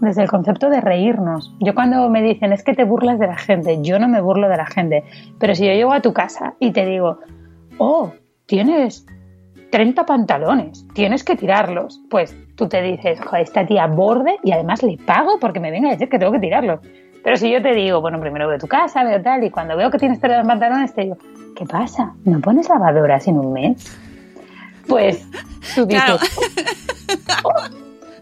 [0.00, 1.54] desde el concepto de reírnos.
[1.60, 4.48] Yo cuando me dicen es que te burlas de la gente, yo no me burlo
[4.48, 5.04] de la gente,
[5.38, 7.18] pero si yo llego a tu casa y te digo,
[7.78, 8.12] oh,
[8.46, 9.06] tienes
[9.70, 12.00] 30 pantalones, tienes que tirarlos.
[12.10, 15.88] Pues tú te dices, joder, esta tía borde y además le pago porque me venga
[15.88, 16.80] a decir que tengo que tirarlos.
[17.22, 19.90] Pero si yo te digo, bueno, primero veo tu casa, veo tal, y cuando veo
[19.90, 21.16] que tienes 30 pantalones, te digo,
[21.56, 22.14] ¿qué pasa?
[22.24, 23.98] ¿No pones lavadoras en un mes?
[24.86, 25.28] Pues
[25.74, 26.18] tú dices, Claro.
[27.44, 27.52] "Oh".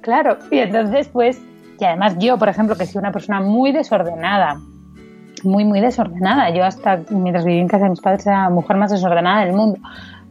[0.00, 1.40] claro, y entonces pues,
[1.78, 4.56] y además yo, por ejemplo, que soy una persona muy desordenada,
[5.44, 6.50] muy, muy desordenada.
[6.50, 9.54] Yo hasta mientras viví en casa de mis padres era la mujer más desordenada del
[9.54, 9.78] mundo.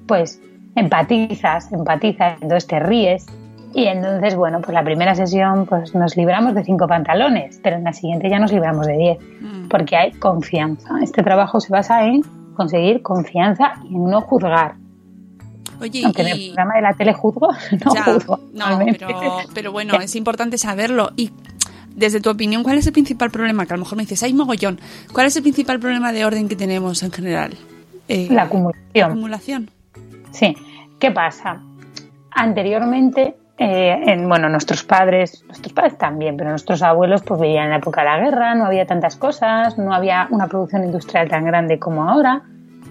[0.08, 0.42] Pues
[0.76, 3.26] empatizas, empatizas, entonces te ríes.
[3.74, 7.84] Y entonces, bueno, pues la primera sesión pues nos libramos de cinco pantalones, pero en
[7.84, 9.68] la siguiente ya nos libramos de diez, Mm.
[9.68, 10.90] porque hay confianza.
[11.02, 12.22] Este trabajo se basa en
[12.56, 14.76] conseguir confianza y en no juzgar.
[15.82, 16.48] Oye, Aunque en el y...
[16.52, 17.50] programa de la tele juzgo,
[17.86, 18.40] no Ya, juzgo.
[18.54, 18.66] no,
[18.98, 19.08] pero,
[19.54, 21.12] pero bueno, es importante saberlo.
[21.18, 21.32] Y
[21.94, 23.66] desde tu opinión, ¿cuál es el principal problema?
[23.66, 24.80] Que a lo mejor me dices, hay mogollón.
[25.12, 27.56] ¿Cuál es el principal problema de orden que tenemos en general?
[28.08, 29.12] Eh, La acumulación.
[29.12, 29.70] acumulación.
[30.36, 30.54] Sí.
[31.00, 31.62] ¿Qué pasa?
[32.32, 37.70] Anteriormente, eh, en, bueno, nuestros padres, nuestros padres también, pero nuestros abuelos pues vivían en
[37.70, 41.46] la época de la guerra, no había tantas cosas, no había una producción industrial tan
[41.46, 42.44] grande como ahora.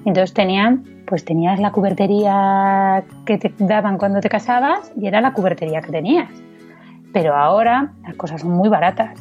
[0.07, 5.35] Entonces tenían, pues tenías la cubertería que te daban cuando te casabas y era la
[5.35, 6.31] cubertería que tenías.
[7.13, 9.21] Pero ahora las cosas son muy baratas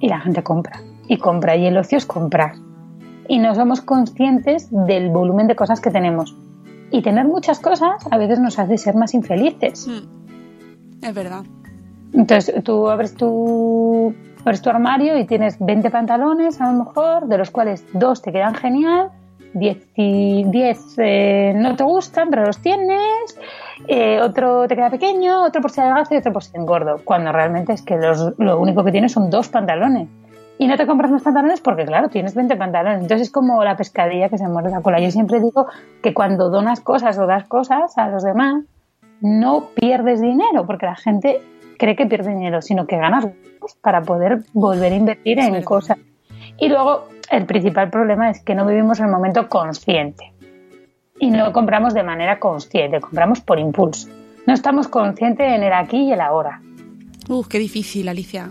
[0.00, 0.80] y la gente compra.
[1.06, 2.54] Y compra y el ocio es comprar.
[3.28, 6.36] Y no somos conscientes del volumen de cosas que tenemos.
[6.90, 9.86] Y tener muchas cosas a veces nos hace ser más infelices.
[9.86, 11.42] Mm, Es verdad.
[12.12, 14.12] Entonces tú abres tu,
[14.44, 18.32] abres tu armario y tienes 20 pantalones a lo mejor, de los cuales dos te
[18.32, 19.10] quedan genial,
[19.54, 23.38] 10, y 10 eh, no te gustan, pero los tienes,
[23.88, 27.30] eh, otro te queda pequeño, otro por si adelgazo y otro por si engordo, cuando
[27.32, 30.08] realmente es que los- lo único que tienes son dos pantalones.
[30.60, 33.00] Y no te compras más pantalones porque, claro, tienes 20 pantalones.
[33.00, 35.00] Entonces es como la pescadilla que se muerde la cola.
[35.00, 35.68] Yo siempre digo
[36.02, 38.64] que cuando donas cosas o das cosas a los demás,
[39.22, 41.40] no pierdes dinero, porque la gente
[41.78, 43.26] cree que pierde dinero, sino que ganas
[43.80, 45.96] para poder volver a invertir en cosas.
[46.58, 50.30] Y luego, el principal problema es que no vivimos el momento consciente.
[51.18, 54.10] Y no compramos de manera consciente, compramos por impulso.
[54.46, 56.60] No estamos conscientes en el aquí y el ahora.
[57.30, 58.50] Uf, qué difícil, Alicia.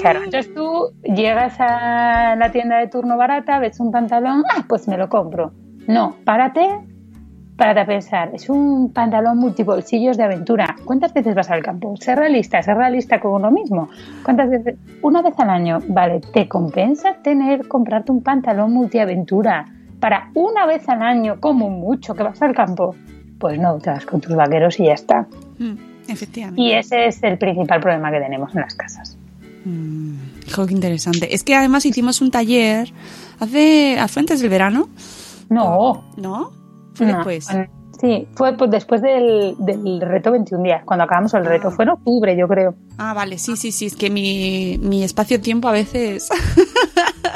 [0.00, 4.88] Claro, entonces tú llegas a la tienda de turno barata, ves un pantalón, ah, pues
[4.88, 5.52] me lo compro.
[5.86, 6.66] No, párate,
[7.56, 10.76] párate a pensar, es un pantalón multibolsillos de aventura.
[10.84, 11.96] ¿Cuántas veces vas al campo?
[11.96, 13.88] Ser realista, ser realista con uno mismo.
[14.22, 14.76] ¿Cuántas veces?
[15.02, 19.66] Una vez al año, vale, ¿te compensa tener, comprarte un pantalón multiaventura
[20.00, 22.94] para una vez al año, como mucho, que vas al campo?
[23.38, 25.26] Pues no, te vas con tus vaqueros y ya está.
[25.58, 25.74] Mm,
[26.08, 26.60] efectivamente.
[26.60, 29.18] Y ese es el principal problema que tenemos en las casas.
[29.64, 30.14] Mm,
[30.46, 31.34] hijo, qué interesante.
[31.34, 32.92] Es que además hicimos un taller
[33.40, 34.88] hace, ¿fue antes del verano?
[35.48, 36.52] No, ¿No?
[36.94, 37.48] Fue No, después.
[38.00, 41.68] Sí, fue pues, después del, del reto 21 días, cuando acabamos el reto.
[41.68, 41.70] Ah.
[41.70, 42.74] Fue en octubre, yo creo.
[42.98, 43.86] Ah, vale, sí, sí, sí.
[43.86, 46.28] Es que mi, mi espacio-tiempo a veces.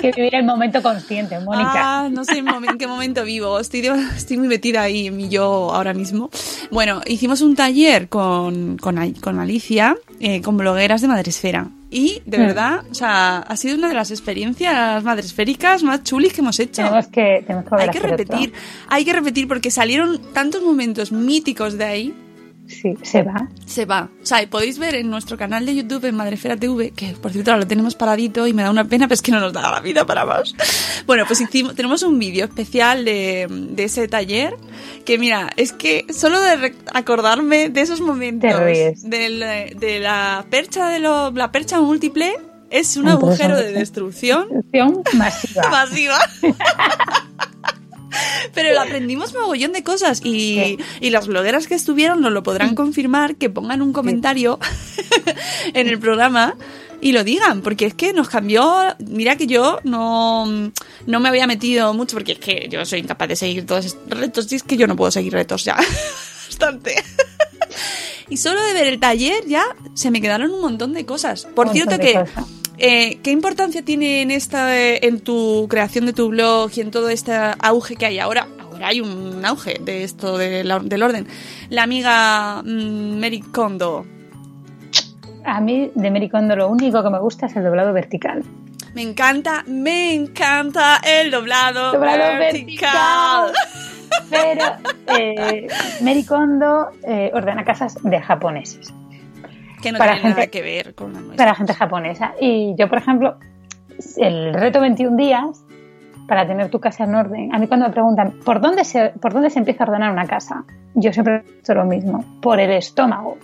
[0.00, 1.72] Que vivir el momento consciente, Mónica.
[1.74, 2.46] Ah, no sé en,
[2.78, 3.58] qué momento vivo.
[3.58, 6.30] Estoy, estoy muy metida ahí en mi yo ahora mismo.
[6.70, 11.70] Bueno, hicimos un taller con, con Alicia, eh, con blogueras de Madresfera.
[11.90, 12.40] Y de Mm.
[12.40, 16.82] verdad, o sea, ha sido una de las experiencias madresféricas más chulis que hemos hecho.
[16.82, 18.10] tenemos que, tenemos que volver Hay que otro.
[18.10, 18.52] repetir,
[18.88, 22.14] hay que repetir porque salieron tantos momentos míticos de ahí.
[22.68, 23.48] Sí, se va.
[23.66, 24.08] Se va.
[24.22, 27.50] O sea, podéis ver en nuestro canal de YouTube, en Madrefera TV, que por cierto
[27.50, 29.70] ahora lo tenemos paradito y me da una pena, pero es que no nos da
[29.70, 30.54] la vida para más.
[31.06, 34.54] Bueno, pues hicimos, tenemos un vídeo especial de, de ese taller,
[35.04, 39.08] que mira, es que solo de acordarme de esos momentos, Te ríes.
[39.08, 42.34] del, de la percha de lo- la percha múltiple,
[42.70, 45.62] es un Entonces, agujero de destrucción Destrucción masiva.
[45.70, 46.18] masiva.
[48.54, 52.74] Pero lo aprendimos mogollón de cosas y, y las blogueras que estuvieron nos lo podrán
[52.74, 54.58] confirmar, que pongan un comentario
[55.74, 56.56] en el programa
[57.00, 60.46] y lo digan, porque es que nos cambió, mira que yo no,
[61.06, 64.18] no me había metido mucho, porque es que yo soy incapaz de seguir todos estos
[64.18, 65.76] retos, y es que yo no puedo seguir retos ya,
[66.48, 66.96] bastante.
[68.30, 71.46] Y solo de ver el taller ya se me quedaron un montón de cosas.
[71.46, 72.44] Por cierto que cosas.
[72.78, 76.90] Eh, ¿Qué importancia tiene en esta, eh, en tu creación de tu blog y en
[76.90, 78.46] todo este auge que hay ahora?
[78.60, 81.26] Ahora hay un auge de esto de la- del orden.
[81.70, 84.06] La amiga mm, Mary Kondo.
[85.44, 88.44] A mí de Mary Kondo lo único que me gusta es el doblado vertical.
[88.94, 93.52] Me encanta, me encanta el doblado, Doblado vertical.
[93.52, 93.52] vertical.
[94.30, 95.66] Pero eh,
[96.02, 98.92] Mary Kondo eh, ordena casas de japoneses,
[99.82, 101.36] Que no Para tiene nada gente- que ver con la nuestra.
[101.44, 102.34] para gente japonesa.
[102.40, 103.36] Y yo, por ejemplo,
[104.16, 105.64] el reto 21 días
[106.26, 107.54] para tener tu casa en orden.
[107.54, 110.26] A mí cuando me preguntan por dónde se, por dónde se empieza a ordenar una
[110.26, 110.64] casa,
[110.94, 113.38] yo siempre he lo mismo, por el estómago.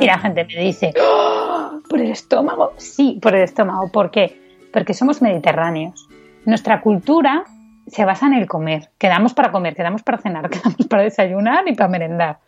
[0.00, 1.78] Y la gente me dice, "¡Oh!
[1.88, 2.72] ¿por el estómago?
[2.76, 3.88] Sí, por el estómago.
[3.90, 4.40] ¿Por qué?
[4.72, 6.08] Porque somos mediterráneos.
[6.46, 7.44] Nuestra cultura
[7.86, 8.90] se basa en el comer.
[8.98, 12.38] Quedamos para comer, quedamos para cenar, quedamos para desayunar y para merendar.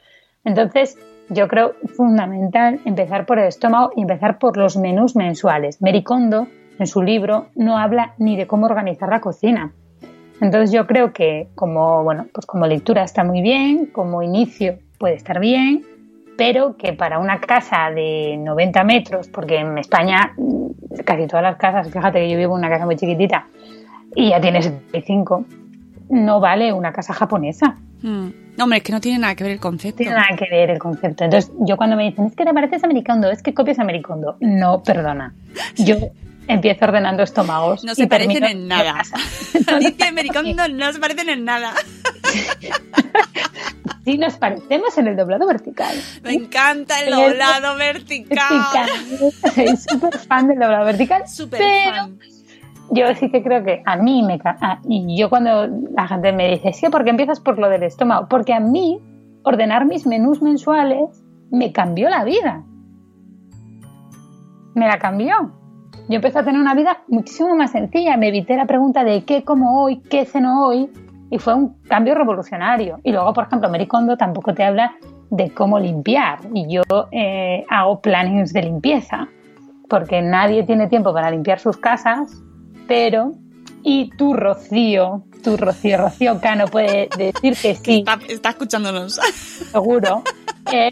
[0.45, 0.97] Entonces,
[1.29, 5.81] yo creo fundamental empezar por el estómago y empezar por los menús mensuales.
[5.83, 6.47] Mary Kondo,
[6.79, 9.73] en su libro, no habla ni de cómo organizar la cocina.
[10.41, 15.15] Entonces yo creo que como, bueno, pues como lectura está muy bien, como inicio puede
[15.15, 15.85] estar bien,
[16.37, 20.35] pero que para una casa de 90 metros, porque en España
[21.05, 23.47] casi todas las casas, fíjate que yo vivo en una casa muy chiquitita
[24.15, 25.45] y ya tiene 75,
[26.11, 27.77] no vale una casa japonesa.
[28.03, 28.29] Mm.
[28.57, 29.99] No, hombre, es que no tiene nada que ver el concepto.
[29.99, 31.25] Tiene nada que ver el concepto.
[31.25, 34.83] Entonces, yo cuando me dicen, es que te pareces americano, es que copias americano, no,
[34.83, 35.35] perdona.
[35.77, 35.97] Yo
[36.49, 37.85] empiezo ordenando estómagos.
[37.85, 39.03] No se parecen en nada.
[39.53, 40.13] Dice
[40.73, 41.75] no se parecen en nada.
[44.05, 45.97] Sí, nos parecemos en el doblado vertical.
[46.23, 48.39] Me encanta el doblado vertical.
[48.39, 49.55] Vertical.
[49.55, 51.29] Soy súper fan del doblado vertical.
[51.29, 52.19] Súper fan.
[52.91, 54.39] Yo sí que creo que a mí me...
[54.45, 58.29] ah, y yo cuando la gente me dice, sí, porque empiezas por lo del estómago,
[58.29, 59.01] porque a mí
[59.43, 62.63] ordenar mis menús mensuales me cambió la vida.
[64.75, 65.53] Me la cambió.
[66.09, 68.17] Yo empecé a tener una vida muchísimo más sencilla.
[68.17, 70.91] Me evité la pregunta de qué como hoy, qué ceno hoy.
[71.31, 72.99] Y fue un cambio revolucionario.
[73.03, 74.97] Y luego, por ejemplo, Mary Kondo tampoco te habla
[75.31, 76.41] de cómo limpiar.
[76.53, 79.29] Y yo eh, hago plannings de limpieza.
[79.89, 82.43] Porque nadie tiene tiempo para limpiar sus casas.
[82.87, 83.33] Pero,
[83.83, 89.15] y tú, Rocío, tú, Rocío, Rocío Cano puede decir que sí Está, está escuchándonos.
[89.73, 90.23] seguro.
[90.73, 90.91] Eh,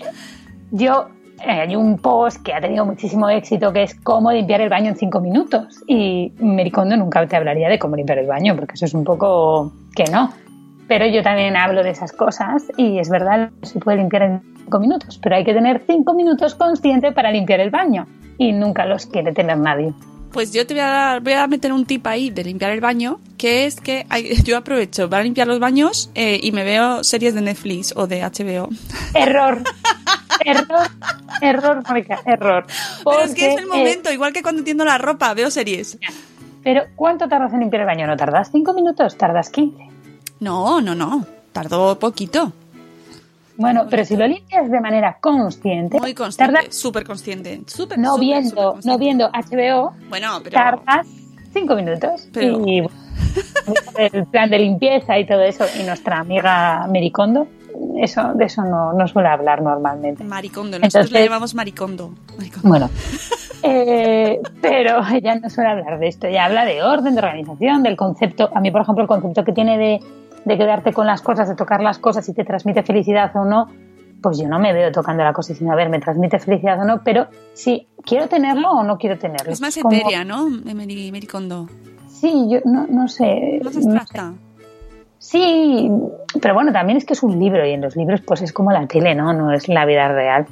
[0.71, 1.09] yo
[1.47, 4.91] eh, hay un post que ha tenido muchísimo éxito que es cómo limpiar el baño
[4.91, 5.83] en cinco minutos.
[5.87, 9.73] Y Mericondo nunca te hablaría de cómo limpiar el baño, porque eso es un poco
[9.95, 10.33] que no.
[10.89, 14.79] Pero yo también hablo de esas cosas y es verdad, se puede limpiar en cinco
[14.79, 18.07] minutos, pero hay que tener cinco minutos consciente para limpiar el baño.
[18.37, 19.93] Y nunca los quiere tener nadie.
[20.35, 22.81] Pues yo te voy a, dar, voy a meter un tip ahí de limpiar el
[22.81, 27.05] baño, que es que hay- yo aprovecho para limpiar los baños eh, y me veo
[27.05, 28.68] series de Netflix o de HBO.
[29.14, 29.62] Error.
[30.44, 30.88] error.
[31.40, 32.66] Error, Mónica, error.
[33.05, 35.99] Pero es que es el eh, momento, igual que cuando tiendo la ropa, veo series.
[36.64, 38.07] pero ¿cuánto tardas en limpiar el baño?
[38.09, 39.16] ¿No tardas cinco minutos?
[39.16, 39.85] ¿Tardas 15?
[40.40, 41.25] No, no, no.
[41.53, 42.53] Tardó poquito.
[43.57, 47.61] Bueno, pero si lo limpias de manera consciente, Muy consciente, súper consciente.
[47.97, 50.55] No viendo, no viendo HBO, Bueno, pero...
[50.55, 51.07] tardas
[51.53, 52.29] cinco minutos.
[52.33, 52.83] Pero- Y
[53.99, 57.47] el plan de limpieza y todo eso, y nuestra amiga Mericondo,
[58.01, 60.25] eso, de eso no, no suele hablar normalmente.
[60.25, 62.12] Maricondo, nosotros le llamamos maricondo.
[62.37, 62.69] Maricondo.
[62.69, 62.90] Bueno,
[63.62, 67.97] eh, pero ella no suele hablar de esto, ella habla de orden, de organización, del
[67.97, 68.51] concepto.
[68.55, 70.01] A mí, por ejemplo, el concepto que tiene de,
[70.45, 73.67] de quedarte con las cosas, de tocar las cosas y te transmite felicidad o no,
[74.23, 76.85] pues yo no me veo tocando la cosa diciendo, a ver, me transmite felicidad o
[76.85, 79.53] no, pero sí, ¿quiero tenerlo o no quiero tenerlo?
[79.53, 80.49] Es más Como- etérea, ¿no?
[80.49, 81.69] Maricondo.
[82.09, 83.61] Sí, yo no, no sé.
[83.63, 83.88] Más no sé.
[83.99, 84.33] abstracta.
[85.19, 85.90] Sí,
[86.40, 88.71] pero bueno, también es que es un libro y en los libros pues es como
[88.73, 89.33] la tele, ¿no?
[89.33, 90.47] No es la vida real.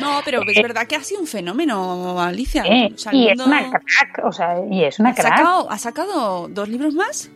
[0.00, 2.62] No, pero es verdad que ha sido un fenómeno, Alicia.
[2.62, 5.36] O sea, el y es una crack, o sea, y es una ¿Ha crack.
[5.36, 7.30] sacado, ¿Ha sacado dos libros más?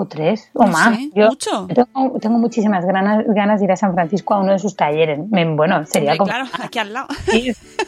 [0.00, 0.96] O tres o No más.
[0.96, 1.66] sé, Yo mucho.
[1.66, 5.18] Tengo, tengo muchísimas ganas, ganas de ir a San Francisco a uno de sus talleres.
[5.28, 7.08] Bueno, sería como claro, aquí al lado.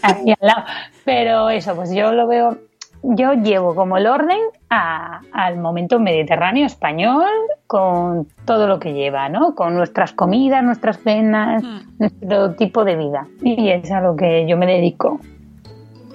[0.03, 0.65] ahí al lado.
[1.05, 2.59] Pero eso, pues yo lo veo,
[3.03, 4.39] yo llevo como el orden
[4.69, 7.25] a- al momento mediterráneo español
[7.67, 9.55] con todo lo que lleva, ¿no?
[9.55, 11.79] Con nuestras comidas, nuestras cenas, Mm.
[11.99, 13.27] nuestro tipo de vida.
[13.43, 15.21] Y es a lo que yo me dedico.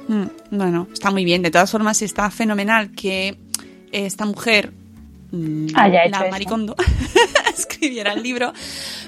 [0.08, 1.42] Mm, Bueno, está muy bien.
[1.42, 3.38] De todas formas, está fenomenal que
[3.92, 4.72] esta mujer,
[5.36, 6.28] mm, hecho la.
[6.32, 6.76] Maricondo,
[7.58, 8.54] escribiera el libro,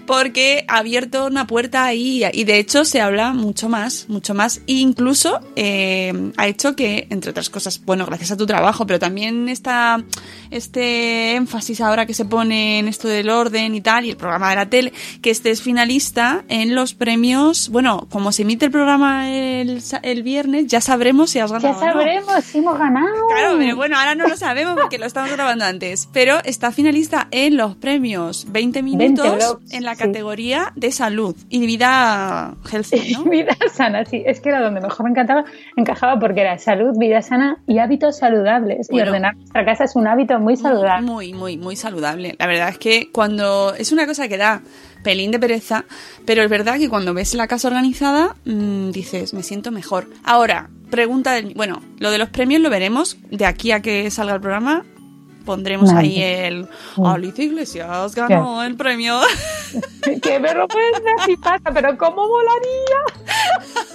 [0.05, 4.61] porque ha abierto una puerta ahí y de hecho se habla mucho más, mucho más.
[4.67, 8.99] E incluso eh, ha hecho que, entre otras cosas, bueno, gracias a tu trabajo, pero
[8.99, 10.03] también esta,
[10.51, 14.49] este énfasis ahora que se pone en esto del orden y tal, y el programa
[14.49, 17.69] de la tele, que estés finalista en los premios.
[17.69, 21.79] Bueno, como se emite el programa el, viernes, ya sabremos si has Ya ganado.
[21.79, 21.91] o no.
[21.93, 23.07] sabremos si hemos ganado.
[23.29, 26.07] Claro, pero bueno, ahora no lo sabemos porque lo estamos grabando antes.
[26.17, 30.03] Pero está finalista en los premios 20 minutos blogs, en la sí.
[30.03, 33.25] categoría de salud y vida healthy, ¿no?
[33.25, 35.45] Vida sana, sí, es que era donde mejor me encantaba,
[35.75, 38.87] encajaba porque era salud, vida sana y hábitos saludables.
[38.89, 39.05] Bueno.
[39.05, 41.05] Y ordenar nuestra casa es un hábito muy saludable.
[41.05, 42.35] Muy, muy, muy saludable.
[42.39, 44.63] La verdad es que cuando es una cosa que da
[45.03, 45.85] pelín de pereza,
[46.25, 50.07] pero es verdad que cuando ves la casa organizada mm, dices, me siento mejor.
[50.23, 51.53] Ahora, pregunta del...
[51.53, 54.83] Bueno, lo de los premios lo veremos de aquí a que salga el programa.
[55.47, 56.67] Pondremos ahí el...
[57.03, 59.19] Alicia Iglesias ganó el premio.
[60.21, 61.71] ¡Qué vergüenza si pasa!
[61.73, 63.87] ¡Pero cómo molaría!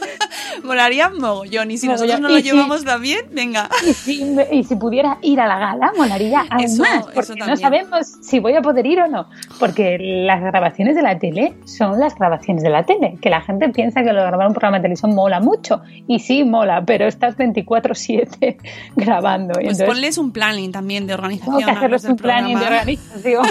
[0.62, 1.70] Molaría mogollón.
[1.70, 2.08] Y si Mogollón.
[2.08, 3.68] nosotros no lo llevamos también, venga.
[3.86, 7.56] Y si, y si pudiera ir a la gala, molaría aún Eso- más, porque no
[7.56, 9.28] sabemos si voy a poder ir o no.
[9.58, 13.68] Porque las grabaciones de la tele son las grabaciones de la tele, que la gente
[13.68, 17.06] piensa que lo de grabar un programa de televisión mola mucho, y sí mola, pero
[17.06, 18.56] estás 24-7
[18.96, 19.54] grabando.
[19.54, 21.41] Pues entonces ponles un planning también de organización.
[21.44, 23.46] Tengo que hacerles un planning de organización.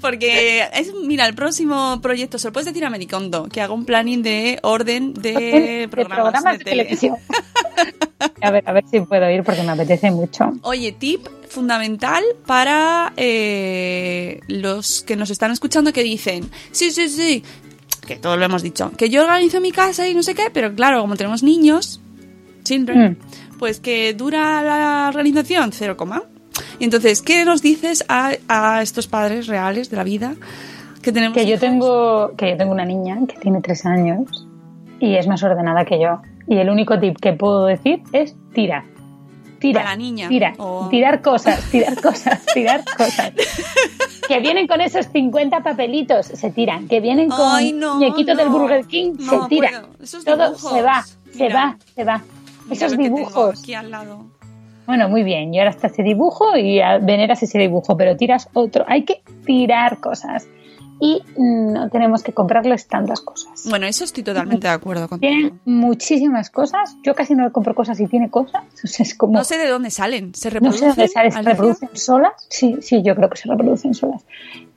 [0.00, 3.84] Porque es, mira, el próximo proyecto, se lo puedes decir a Medicondo, que haga un
[3.84, 6.82] planning de orden de, de programas, de, tele.
[6.84, 7.16] televisión.
[8.42, 10.52] a ver, a ver si puedo ir porque me apetece mucho.
[10.62, 17.42] Oye, tip fundamental para eh, los que nos están escuchando que dicen, sí, sí, sí,
[18.06, 20.74] que todos lo hemos dicho, que yo organizo mi casa y no sé qué, pero
[20.74, 22.00] claro, como tenemos niños,
[22.64, 23.58] children, Mm.
[23.58, 26.24] pues que dura la organización, cero coma.
[26.78, 30.34] Y entonces, ¿qué nos dices a, a estos padres reales de la vida
[31.02, 31.36] que tenemos?
[31.36, 34.46] Que yo tengo, que yo tengo una niña que tiene tres años
[35.00, 36.20] y es más ordenada que yo.
[36.46, 38.84] Y el único tip que puedo decir es tira.
[39.60, 39.80] Tira.
[39.80, 40.52] A la niña, Tira.
[40.90, 43.32] Tirar cosas, tirar cosas, tirar cosas.
[44.26, 46.88] Que vienen con esos 50 papelitos, se tiran.
[46.88, 48.58] Que vienen con Ay, no, muñequitos del no.
[48.58, 49.86] Burger King, No se tiran.
[50.24, 51.54] Todo se va, se Mira.
[51.54, 52.22] va, se va.
[52.64, 53.60] Mira Esos dibujos.
[53.60, 54.24] aquí al lado.
[54.86, 55.52] Bueno, muy bien.
[55.54, 58.84] Y ahora está ese dibujo y veneras ese dibujo, pero tiras otro.
[58.88, 60.46] Hay que tirar cosas.
[61.00, 63.66] Y no tenemos que comprarles tantas cosas.
[63.68, 65.28] Bueno, eso estoy totalmente de acuerdo contigo.
[65.30, 66.96] Tienen muchísimas cosas.
[67.02, 68.62] Yo casi no compro cosas y tiene cosas.
[69.00, 69.32] Es como.
[69.32, 70.34] No sé de dónde salen.
[70.34, 70.80] ¿Se no reproducen?
[70.80, 72.32] sé dónde sale, ¿Se reproducen solas?
[72.48, 74.24] Sí, sí, yo creo que se reproducen solas.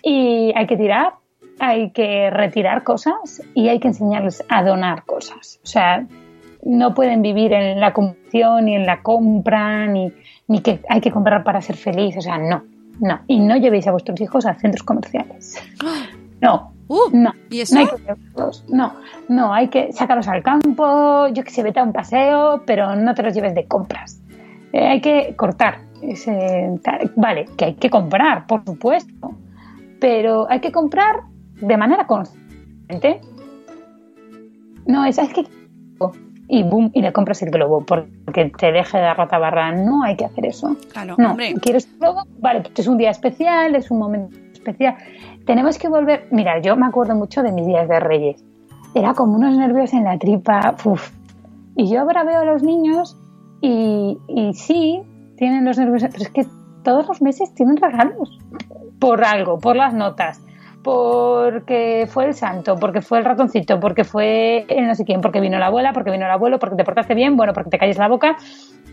[0.01, 1.14] Y hay que tirar,
[1.60, 5.60] hay que retirar cosas y hay que enseñarles a donar cosas.
[5.64, 6.08] O sea,
[6.64, 10.12] no pueden vivir en la consumición ni en la compra, ni,
[10.47, 12.16] ni que hay que comprar para ser feliz.
[12.18, 12.64] O sea, no,
[12.99, 13.20] no.
[13.28, 15.55] Y no llevéis a vuestros hijos a centros comerciales.
[16.39, 17.34] No, Uh, no.
[17.49, 17.74] ¿Y eso?
[17.76, 18.64] No hay que llevarlos.
[18.70, 18.93] No,
[19.28, 23.14] no, hay que sacarlos al campo, yo que sé, vete a un paseo, pero no
[23.14, 24.22] te los lleves de compras.
[24.72, 25.80] Eh, hay que cortar.
[26.01, 26.80] ese-
[27.18, 29.32] vale, que hay que comprar, por supuesto,
[29.99, 31.24] pero hay que comprar
[31.60, 33.20] de manera consciente.
[34.86, 35.43] No, es, es que
[36.48, 39.72] y boom, y le compras el globo porque te deje de rata barra.
[39.74, 40.76] No hay que hacer eso.
[40.91, 41.54] Claro, No, hombre.
[41.62, 42.24] ¿quieres un globo?
[42.39, 44.95] Vale, pues es un día especial, es un momento especial.
[45.45, 46.28] Tenemos que volver.
[46.32, 48.43] Mira, yo me acuerdo mucho de mis días de Reyes.
[48.95, 50.76] Era como unos nervios en la tripa.
[51.76, 53.16] Y yo ahora veo a los niños
[53.62, 55.02] y, y sí,
[55.38, 56.45] tienen los nervios, pero es que
[56.84, 58.39] todos los meses tienen regalos.
[59.00, 60.41] Por algo, por las notas,
[60.84, 65.39] porque fue el santo, porque fue el ratoncito, porque fue el no sé quién, porque
[65.39, 67.97] vino la abuela, porque vino el abuelo, porque te portaste bien, bueno, porque te calles
[67.97, 68.38] la boca.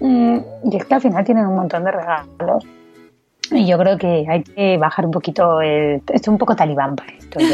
[0.01, 2.65] Mm, y es que al final tienen un montón de regalos.
[3.53, 6.01] Y yo creo que hay que bajar un poquito el...
[6.13, 7.39] Estoy un poco talibán para esto.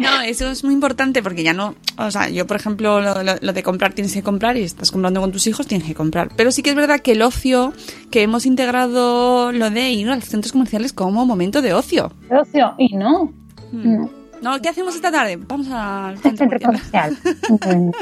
[0.00, 1.76] No, eso es muy importante porque ya no.
[1.98, 4.90] O sea, yo, por ejemplo, lo, lo- lo de comprar tienes que comprar y estás
[4.90, 6.30] comprando con tus hijos, tienes que comprar.
[6.36, 7.72] Pero sí que es verdad que el ocio,
[8.10, 12.10] que hemos integrado lo de ir a los centros comerciales como momento de ocio.
[12.28, 13.32] Ocio, y no.
[13.72, 13.94] Hmm.
[13.96, 14.10] no.
[14.42, 15.36] No, ¿qué hacemos esta tarde?
[15.36, 17.16] Vamos al centro centro comercial.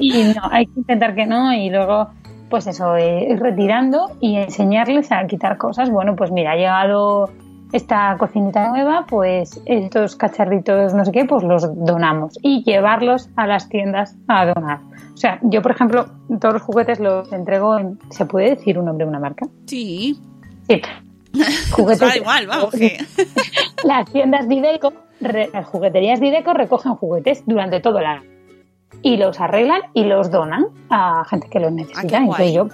[0.00, 2.08] y no, hay que intentar que no y luego
[2.50, 5.90] pues eso, eh, ir retirando y enseñarles a quitar cosas.
[5.90, 7.30] Bueno, pues mira, ha llegado
[7.72, 13.46] esta cocinita nueva, pues estos cacharritos, no sé qué, pues los donamos y llevarlos a
[13.46, 14.80] las tiendas a donar.
[15.12, 16.06] O sea, yo, por ejemplo,
[16.40, 17.98] todos los juguetes los entrego en.
[18.10, 19.46] ¿Se puede decir un nombre una marca?
[19.66, 20.18] Sí.
[20.68, 20.80] Sí.
[21.72, 22.00] Juguetes.
[22.00, 22.70] da igual, vamos.
[22.70, 22.96] Que...
[23.84, 28.33] Las tiendas Dideco, las jugueterías Dideco recogen juguetes durante todo el año
[29.02, 32.18] y los arreglan y los donan a gente que los necesita.
[32.18, 32.68] Ah, yo,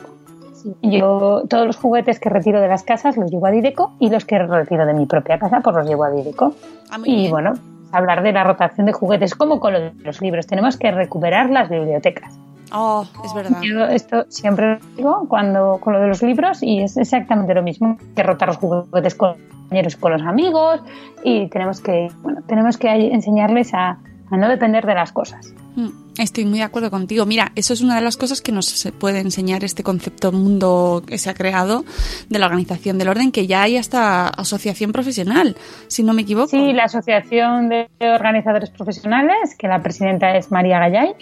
[0.83, 4.25] yo todos los juguetes que retiro de las casas los llevo a Dideco y los
[4.25, 6.55] que retiro de mi propia casa pues los llevo a Dideco.
[6.91, 7.55] Ah, y bueno,
[7.93, 10.47] hablar de la rotación de juguetes como con los libros.
[10.47, 12.39] Tenemos que recuperar las bibliotecas.
[12.73, 13.61] Oh, es verdad.
[13.62, 17.62] Yo esto siempre lo digo cuando con lo de los libros y es exactamente lo
[17.62, 20.81] mismo que rotar los juguetes con los compañeros, con los amigos
[21.25, 23.99] y tenemos que, bueno, tenemos que enseñarles a,
[24.31, 25.53] a no depender de las cosas.
[25.75, 25.89] Mm,
[26.23, 27.27] estoy muy de acuerdo contigo.
[27.27, 31.18] Mira, eso es una de las cosas que nos puede enseñar este concepto mundo que
[31.18, 31.85] se ha creado
[32.29, 35.57] de la organización del orden, que ya hay hasta asociación profesional,
[35.89, 36.49] si no me equivoco.
[36.49, 41.14] Sí, la Asociación de Organizadores Profesionales, que la presidenta es María Gallay,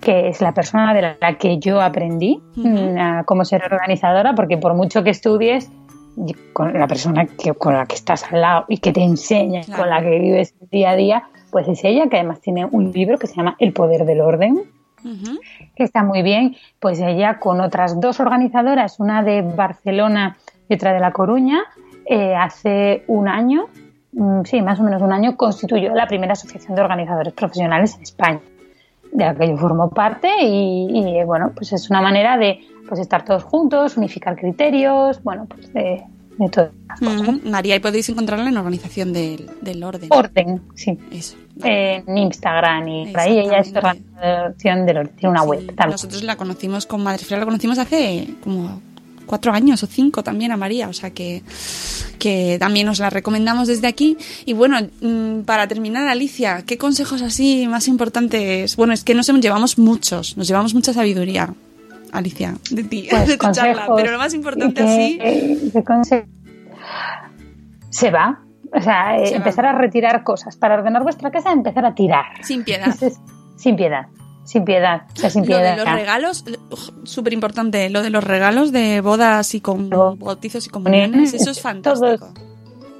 [0.00, 4.56] que es la persona de la que yo aprendí uh a cómo ser organizadora, porque
[4.56, 5.70] por mucho que estudies,
[6.52, 9.82] con la persona que, con la que estás al lado y que te enseña, Claro.
[9.82, 13.18] con la que vives día a día, pues es ella, que además tiene un libro
[13.18, 14.62] que se llama El Poder del Orden,
[15.74, 20.36] que está muy bien, pues ella con otras dos organizadoras, una de Barcelona
[20.68, 21.60] y otra de La Coruña,
[22.04, 23.66] eh, hace un año,
[24.12, 28.02] mm, sí, más o menos un año, constituyó la primera asociación de organizadores profesionales en
[28.02, 28.40] España,
[29.12, 33.00] de la que yo formo parte y, y, bueno, pues es una manera de pues
[33.00, 36.04] estar todos juntos, unificar criterios, bueno, pues de,
[36.44, 37.20] de todas las cosas.
[37.20, 37.40] Ujú.
[37.48, 40.08] María, y podéis encontrarla en Organización del, del Orden.
[40.10, 40.98] Orden, sí.
[41.12, 41.36] Eso.
[41.62, 45.90] En Instagram y por ahí ella es organización del orden, tiene una Sí, web también.
[45.90, 48.80] Nosotros la conocimos con Madre Fría, la conocimos hace como
[49.26, 51.42] cuatro años o cinco también a María, o sea que,
[52.18, 54.16] que también os la recomendamos desde aquí.
[54.44, 58.74] Y bueno, mm, para terminar, Alicia, ¿qué consejos así más importantes?
[58.76, 61.54] Bueno, es que nos llevamos muchos, nos llevamos mucha sabiduría,
[62.12, 65.70] Alicia, de ti, Pues de tu charla, pero lo más importante que- así...
[65.72, 66.26] que conse-
[67.90, 68.40] se va.
[68.72, 69.36] O sea, eh, va.
[69.36, 70.56] empezar a retirar cosas.
[70.56, 72.24] Para ordenar vuestra casa, empezar a tirar.
[72.42, 72.94] Sin piedad.
[73.56, 74.06] Sin piedad.
[74.44, 75.02] Sin piedad.
[75.12, 75.76] O sea, sin Lo piedad.
[75.76, 76.44] de los regalos,
[77.04, 81.60] súper importante, lo de los regalos de bodas y con bautizos y comuniones, eso es
[81.62, 82.32] fantástico.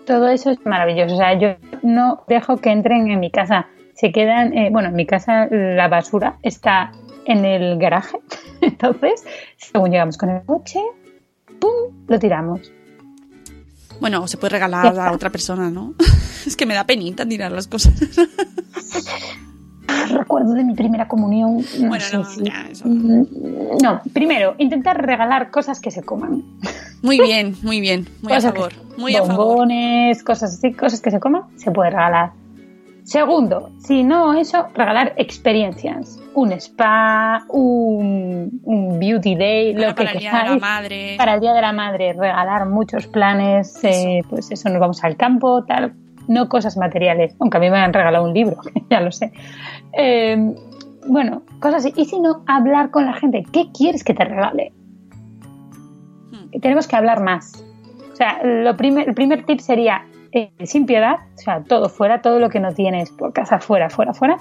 [0.07, 1.15] Todo eso es maravilloso.
[1.15, 3.67] O sea, yo no dejo que entren en mi casa.
[3.95, 6.91] Se quedan, eh, bueno, en mi casa la basura está
[7.27, 8.19] en el garaje.
[8.61, 9.25] Entonces,
[9.57, 10.81] según llegamos con el coche,
[11.59, 12.07] ¡pum!
[12.09, 12.61] Lo tiramos.
[14.01, 15.95] Bueno, o se puede regalar a otra persona, ¿no?
[16.47, 17.93] es que me da penita tirar las cosas.
[20.11, 21.59] Recuerdo de mi primera comunión.
[21.79, 22.85] No Bueno, no, si- ya, eso.
[22.89, 23.27] Mm,
[23.83, 26.43] No, primero, intentar regalar cosas que se coman.
[27.03, 29.47] Muy bien, muy bien, muy a Cosas favor, muy a favor.
[29.47, 32.33] Bombones, cosas así, cosas que se coman, se puede regalar.
[33.11, 36.23] Segundo, si no eso, regalar experiencias.
[36.33, 40.57] Un spa, un, un beauty day, Ahora lo que para el Día de la.
[40.59, 41.15] Madre.
[41.19, 45.17] Para el Día de la Madre, regalar muchos planes, eh, pues eso, nos vamos al
[45.17, 45.93] campo, tal,
[46.29, 48.59] no cosas materiales, aunque a mí me han regalado un libro,
[48.91, 49.33] ya lo sé.
[49.93, 50.55] Eh,
[51.09, 51.93] bueno, cosas así.
[51.97, 54.73] Y si no, hablar con la gente, ¿qué quieres que te regale?
[56.31, 56.61] Hmm.
[56.61, 57.65] Tenemos que hablar más.
[58.13, 62.23] O sea, lo primer, el primer tip sería eh, sin piedad, o sea, todo fuera,
[62.23, 64.39] todo lo que no tienes por casa, fuera, fuera, fuera.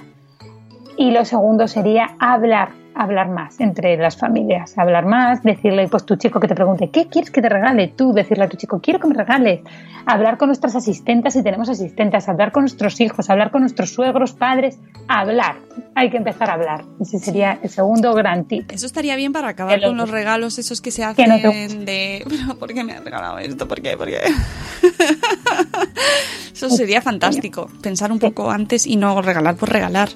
[0.97, 6.15] Y lo segundo sería hablar, hablar más entre las familias, hablar más, decirle, pues tu
[6.17, 7.87] chico que te pregunte, ¿qué quieres que te regale?
[7.89, 9.61] Tú decirle a tu chico, quiero que me regales.
[10.05, 14.33] Hablar con nuestras asistentes si tenemos asistentes, hablar con nuestros hijos, hablar con nuestros suegros,
[14.33, 15.55] padres, hablar.
[15.95, 16.83] Hay que empezar a hablar.
[16.99, 18.71] Ese sería el segundo gran tip.
[18.71, 21.67] Eso estaría bien para acabar con los regalos esos que se Que hacen no te-
[21.85, 22.25] de...
[22.27, 23.67] "Pero, ¿Por qué me has regalado esto?
[23.67, 23.95] ¿Por qué?
[23.97, 24.19] ¿Por qué?
[26.53, 27.69] Eso sería fantástico.
[27.81, 30.09] Pensar un poco antes y no regalar por regalar.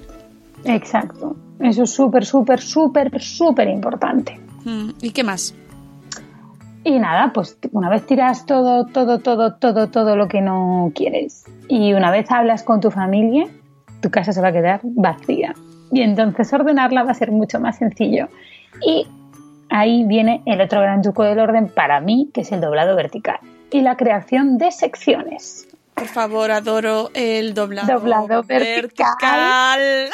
[0.66, 1.36] Exacto.
[1.59, 4.39] Eso es súper, súper, súper, súper importante.
[4.66, 5.55] Mm, ¿Y qué más?
[6.84, 11.45] Y nada, pues una vez tiras todo, todo, todo, todo, todo lo que no quieres
[11.70, 13.47] y una vez hablas con tu familia,
[14.01, 15.55] tu casa se va a quedar vacía.
[15.91, 18.28] Y entonces ordenarla va a ser mucho más sencillo.
[18.86, 19.07] Y
[19.70, 23.39] ahí viene el otro gran truco del orden para mí, que es el doblado vertical
[23.72, 25.68] y la creación de secciones.
[25.95, 29.79] Por favor, adoro el doblado, Doblado vertical.
[29.79, 30.09] vertical.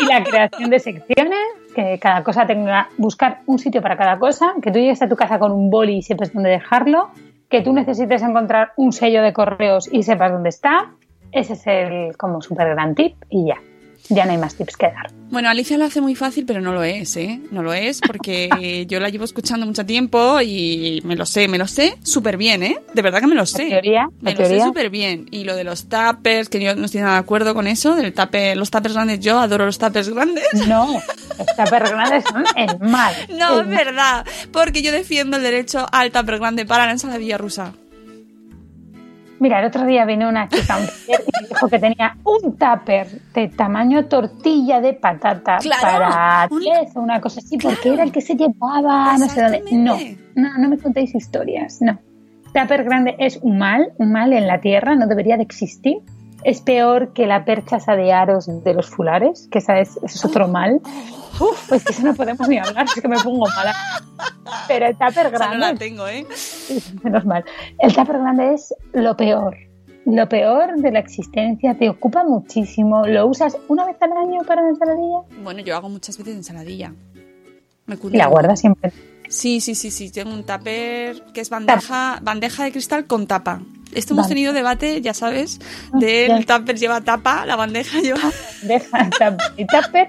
[0.00, 1.38] y la creación de secciones,
[1.74, 5.16] que cada cosa tenga, buscar un sitio para cada cosa, que tú llegues a tu
[5.16, 7.10] casa con un boli y sepas dónde dejarlo,
[7.48, 10.92] que tú necesites encontrar un sello de correos y sepas dónde está,
[11.32, 13.56] ese es el como súper gran tip y ya.
[14.08, 15.10] Ya no hay más tips que dar.
[15.30, 17.40] Bueno, Alicia lo hace muy fácil, pero no lo es, ¿eh?
[17.50, 21.58] No lo es porque yo la llevo escuchando mucho tiempo y me lo sé, me
[21.58, 22.78] lo sé súper bien, ¿eh?
[22.94, 23.64] De verdad que me lo sé.
[23.64, 25.26] La teoría, me la lo sé súper bien.
[25.30, 28.12] Y lo de los tuppers, que yo no estoy nada de acuerdo con eso, del
[28.12, 30.44] tupper, los tuppers grandes, yo adoro los tuppers grandes.
[30.66, 31.00] No,
[31.38, 33.14] los tuppers grandes son el mal.
[33.28, 37.38] No, El es verdad, porque yo defiendo el derecho al tupper grande para la ensaladilla
[37.38, 37.72] rusa.
[39.38, 43.48] Mira, el otro día vino una chica y me dijo que tenía un tupper de
[43.48, 48.12] tamaño tortilla de patata Claro, para un- 10 o una cosa así, porque era el
[48.12, 49.62] que se llevaba, no sé dónde.
[49.72, 49.96] No,
[50.34, 51.98] no, no me contéis historias, no.
[52.54, 55.98] Tupper grande es un mal, un mal en la tierra, no debería de existir.
[56.42, 60.04] Es peor que la percha esa de aros de los fulares, que esa es, eso
[60.06, 60.80] es otro mal.
[61.40, 63.74] Uf, pues que eso no podemos ni hablar, es que me pongo mala.
[64.68, 66.26] Pero el tupper O sea, no grande la tengo, ¿eh?
[67.02, 67.44] Menos mal.
[67.78, 69.56] El tupper grande es lo peor.
[70.04, 71.76] Lo peor de la existencia.
[71.76, 73.06] Te ocupa muchísimo.
[73.06, 76.92] Lo usas una vez al año para la ensaladilla Bueno, yo hago muchas veces ensaladilla.
[77.86, 78.92] Me y la guardas siempre.
[79.28, 80.10] Sí, sí, sí, sí.
[80.10, 83.60] Tengo un tupper que es bandeja, bandeja de cristal con tapa.
[83.94, 84.34] Esto hemos Vale.
[84.34, 85.58] tenido debate, ya sabes,
[85.92, 86.58] Ah, del ya.
[86.58, 88.20] tupper lleva tapa, la bandeja lleva...
[88.62, 90.06] Deja el tupper y tupper.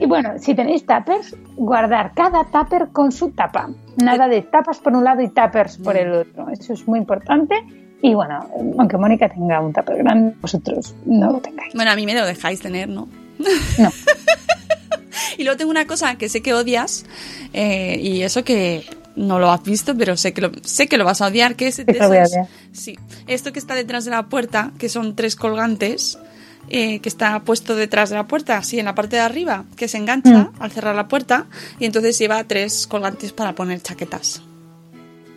[0.00, 3.70] Y bueno, si tenéis tuppers, guardar cada tupper con su tapa.
[3.96, 6.48] Nada de tapas por un lado y tuppers por el otro.
[6.50, 7.54] Eso es muy importante.
[8.02, 8.46] Y bueno,
[8.78, 11.72] aunque Mónica tenga un tupper grande, vosotros no lo tengáis.
[11.74, 13.08] Bueno, a mí me lo dejáis tener, ¿no?
[13.78, 13.90] No.
[15.36, 17.06] Y luego tengo una cosa que sé que odias,
[17.52, 18.84] eh, y eso que
[19.18, 21.66] no lo has visto, pero sé que lo, sé que lo vas a odiar, que
[21.68, 22.28] es de esos- odiar.
[22.72, 22.96] Sí,
[23.26, 26.18] esto que está detrás de la puerta, que son tres colgantes,
[26.70, 29.88] eh, que está puesto detrás de la puerta, así en la parte de arriba, que
[29.88, 31.46] se engancha al cerrar la puerta,
[31.78, 34.42] y entonces lleva tres colgantes para poner chaquetas.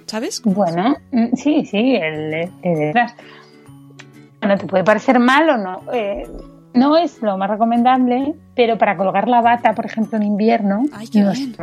[0.07, 0.41] ¿Sabes?
[0.43, 3.13] Bueno, mm, sí, sí, el, el de detrás.
[4.41, 5.83] Bueno, te puede parecer mal o no.
[5.93, 6.27] eh,
[6.73, 11.07] no es lo más recomendable, pero para colgar la bata, por ejemplo, en invierno, Ay,
[11.07, 11.55] qué no bien.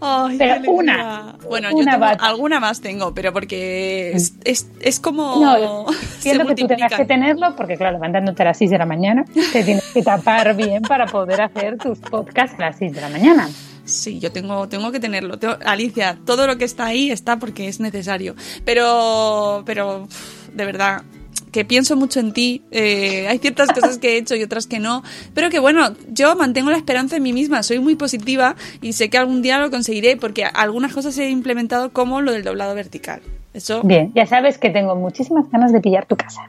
[0.00, 5.00] Ay, Pero qué una, Bueno, yo tengo- alguna más tengo, pero porque es, es, es
[5.00, 5.36] como...
[5.40, 5.86] No,
[6.16, 9.24] entiendo que tú tengas que tenerlo, porque claro, levantándote a las 6 de la mañana,
[9.52, 13.08] te tienes que tapar bien para poder hacer tus podcasts a las 6 de la
[13.08, 13.48] mañana.
[13.84, 15.38] Sí, yo tengo, tengo que tenerlo.
[15.38, 18.36] Tengo- Alicia, todo lo que está ahí está porque es necesario.
[18.64, 20.06] Pero, pero,
[20.54, 21.02] de verdad,
[21.52, 22.62] que pienso mucho en ti.
[22.70, 25.02] Eh, hay ciertas cosas que he hecho y otras que no.
[25.34, 27.62] Pero que bueno, yo mantengo la esperanza en mí misma.
[27.62, 31.92] Soy muy positiva y sé que algún día lo conseguiré porque algunas cosas he implementado
[31.92, 33.20] como lo del doblado vertical.
[33.52, 36.42] Eso, Bien, ya sabes que tengo muchísimas ganas de pillar tu casa.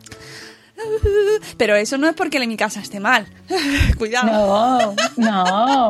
[1.58, 3.26] pero eso no es porque mi casa esté mal.
[3.98, 4.94] Cuidado.
[5.18, 5.90] No,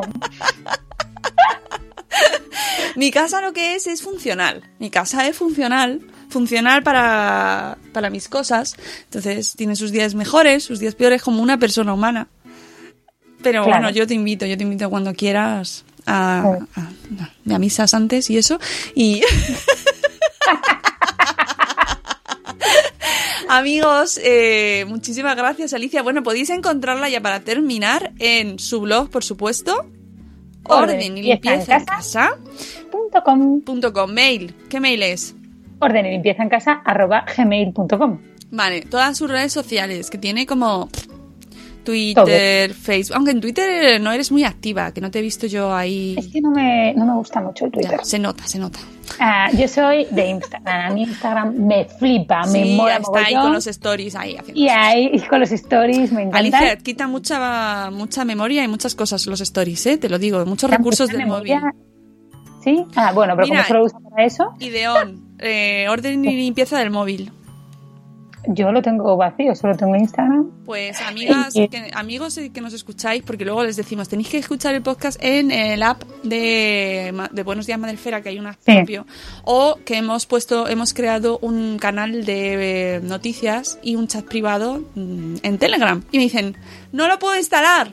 [2.96, 4.62] Mi casa lo que es es funcional.
[4.78, 6.00] Mi casa es funcional.
[6.32, 8.74] Funcional para, para mis cosas.
[9.04, 12.28] Entonces tiene sus días mejores, sus días peores, como una persona humana.
[13.42, 13.80] Pero Claro.
[13.82, 16.90] bueno, yo te invito, yo te invito cuando quieras a, a, a-
[17.44, 18.58] me avisas antes y eso.
[18.94, 19.22] Y.
[23.48, 26.02] Amigos, eh, muchísimas gracias, Alicia.
[26.02, 29.86] Bueno, podéis encontrarla ya para terminar en su blog, por supuesto.
[30.64, 32.38] Orden y limpieza en casa.
[32.90, 33.60] Punto com.
[33.60, 34.10] Punto com.
[34.12, 34.54] Mail.
[34.70, 35.34] ¿Qué mail es?
[35.82, 38.18] Orden y limpieza en casa arroba gmail.com.
[38.50, 40.88] Vale, todas sus redes sociales, que tiene como
[41.84, 43.16] Twitter, Facebook.
[43.16, 46.14] Aunque en Twitter no eres muy activa, que no te he visto yo ahí.
[46.18, 47.98] Es que no me, no me gusta mucho el Twitter.
[47.98, 48.78] Ya, se nota, se nota.
[49.18, 50.90] Ah, yo soy de Instagram.
[50.90, 54.36] A mí Instagram me flipa, me sí, mola está ahí con los stories ahí.
[54.54, 56.38] Y ahí con los stories me encanta.
[56.38, 59.98] Alicia, quita mucha mucha memoria y muchas cosas los stories, ¿eh?
[59.98, 61.58] Te lo digo, muchos recursos del móvil.
[62.62, 62.84] ¿Sí?
[62.94, 66.90] Ah, bueno, pero Mira, como solo uso para eso, Ideón, eh, orden y limpieza del
[66.90, 67.30] móvil.
[68.48, 70.50] yo lo tengo vacío, solo tengo Instagram.
[70.66, 74.82] Pues amigas, que- amigos que nos escucháis, porque luego les decimos, tenéis que escuchar el
[74.82, 77.14] podcast en el app de,
[77.44, 78.72] Buenos Días Madelfera, que hay un app Sí.
[78.74, 79.06] propio,
[79.44, 84.82] o que hemos puesto, hemos creado un canal de eh, noticias y un chat privado
[84.96, 86.02] mm, en Telegram.
[86.10, 86.56] Y me dicen,
[86.90, 87.92] no lo puedo instalar,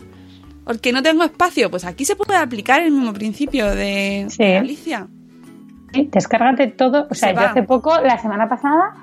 [0.66, 1.70] porque no tengo espacio.
[1.70, 4.38] Pues aquí se puede aplicar el mismo principio de, Sí.
[4.44, 5.08] de Alicia.
[5.94, 7.08] Sí, descárgate todo.
[7.10, 8.94] O sea, Se yo hace poco, la semana pasada,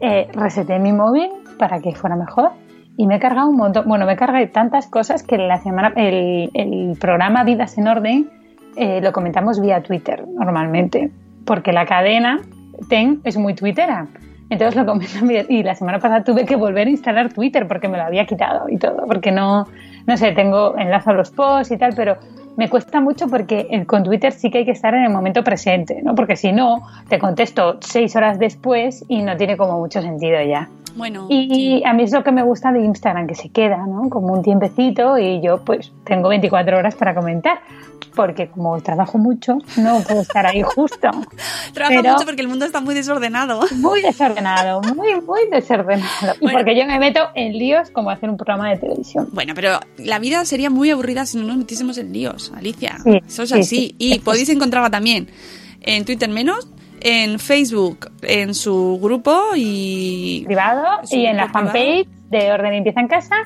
[0.00, 1.28] eh, reseté mi móvil
[1.58, 2.50] para que fuera mejor
[2.96, 3.84] y me he cargado un montón.
[3.86, 8.30] Bueno, me he cargado tantas cosas que la semana, el, el programa Vidas en Orden
[8.76, 11.10] eh, lo comentamos vía Twitter normalmente,
[11.46, 12.40] porque la cadena
[12.88, 14.06] TEN es muy twittera.
[14.50, 17.88] Entonces lo comentan vía- y la semana pasada tuve que volver a instalar Twitter porque
[17.88, 19.64] me lo había quitado y todo, porque no,
[20.06, 22.16] no sé, tengo enlazo a los posts y tal, pero
[22.56, 26.00] me cuesta mucho porque con Twitter sí que hay que estar en el momento presente,
[26.02, 26.14] ¿no?
[26.14, 30.68] Porque si no, te contesto seis horas después y no tiene como mucho sentido ya.
[30.96, 34.08] Bueno, Y a mí es lo que me gusta de Instagram, que se queda, ¿no?
[34.08, 37.58] Como un tiempecito y yo pues tengo 24 horas para comentar,
[38.14, 41.10] porque como trabajo mucho, no puedo estar ahí justo.
[41.74, 43.60] trabaja pero- mucho porque el mundo está muy desordenado.
[43.76, 46.34] Muy desordenado, muy, muy desordenado.
[46.40, 46.58] Y Bueno.
[46.58, 49.28] porque yo me meto en líos como hacer un programa de televisión.
[49.32, 52.96] Bueno, pero la vida sería muy aburrida si no nos metiésemos en líos, Alicia.
[53.04, 53.64] Sí, Eso es sí, así.
[53.76, 53.94] sí.
[53.98, 55.28] Y podéis encontrarla también
[55.82, 56.68] en Twitter menos,
[57.08, 60.42] en Facebook, en su grupo y...
[60.44, 63.36] privado y en la fanpage de Orden y Empieza en Casa,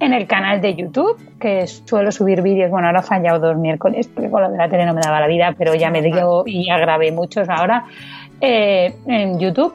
[0.00, 2.70] en el canal de YouTube, que suelo subir vídeos.
[2.70, 5.20] Bueno, ahora he fallado dos miércoles, porque con lo de la tele no me daba
[5.20, 7.84] la vida, pero ya me dio y ya grabé muchos ahora.
[8.40, 9.74] eh, en YouTube,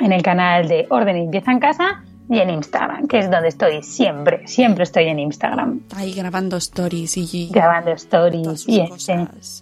[0.00, 3.48] en el canal de Orden y Empieza en Casa y en Instagram, que es donde
[3.48, 5.80] estoy siempre, siempre estoy en Instagram.
[5.96, 7.48] Ahí grabando stories y...
[7.50, 8.82] grabando stories y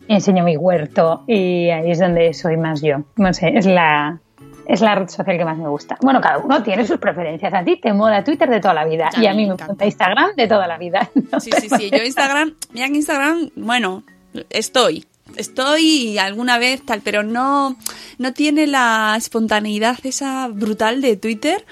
[0.09, 3.05] enseño mi huerto y ahí es donde soy más yo.
[3.17, 4.21] No sé, es la,
[4.67, 5.97] es la red social que más me gusta.
[6.03, 7.55] Bueno, cada uno tiene sus preferencias.
[7.55, 9.85] A ti te mola Twitter de toda la vida A y a mí me gusta
[9.85, 11.11] Instagram de toda la vida.
[11.39, 11.91] Sí, sí, sí.
[11.91, 14.03] Yo Instagram, mira que Instagram, bueno,
[14.51, 15.07] estoy.
[15.37, 17.77] Estoy alguna vez tal, pero no,
[18.19, 21.64] no tiene la espontaneidad esa brutal de Twitter,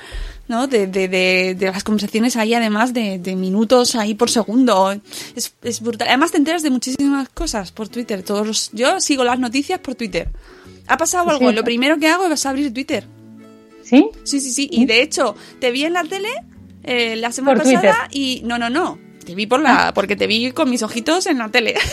[0.49, 0.66] ¿no?
[0.66, 4.95] De, de, de, de las conversaciones ahí, además de, de minutos ahí por segundo.
[5.34, 6.09] Es, es brutal.
[6.09, 8.22] Además te enteras de muchísimas cosas por Twitter.
[8.22, 10.28] Todos los- yo sigo las noticias por Twitter.
[10.86, 11.55] Ha pasado algo, Sí.
[11.57, 13.07] lo primero que hago es abrir Twitter.
[13.82, 14.09] ¿Sí?
[14.22, 14.68] Sí, sí, sí.
[14.70, 16.28] Y de hecho, te vi en la tele
[16.82, 18.18] eh, la semana Por pasada Twitter.
[18.20, 18.99] y no, no, no.
[19.24, 21.74] Te vi por la, porque te vi con mis ojitos en la tele.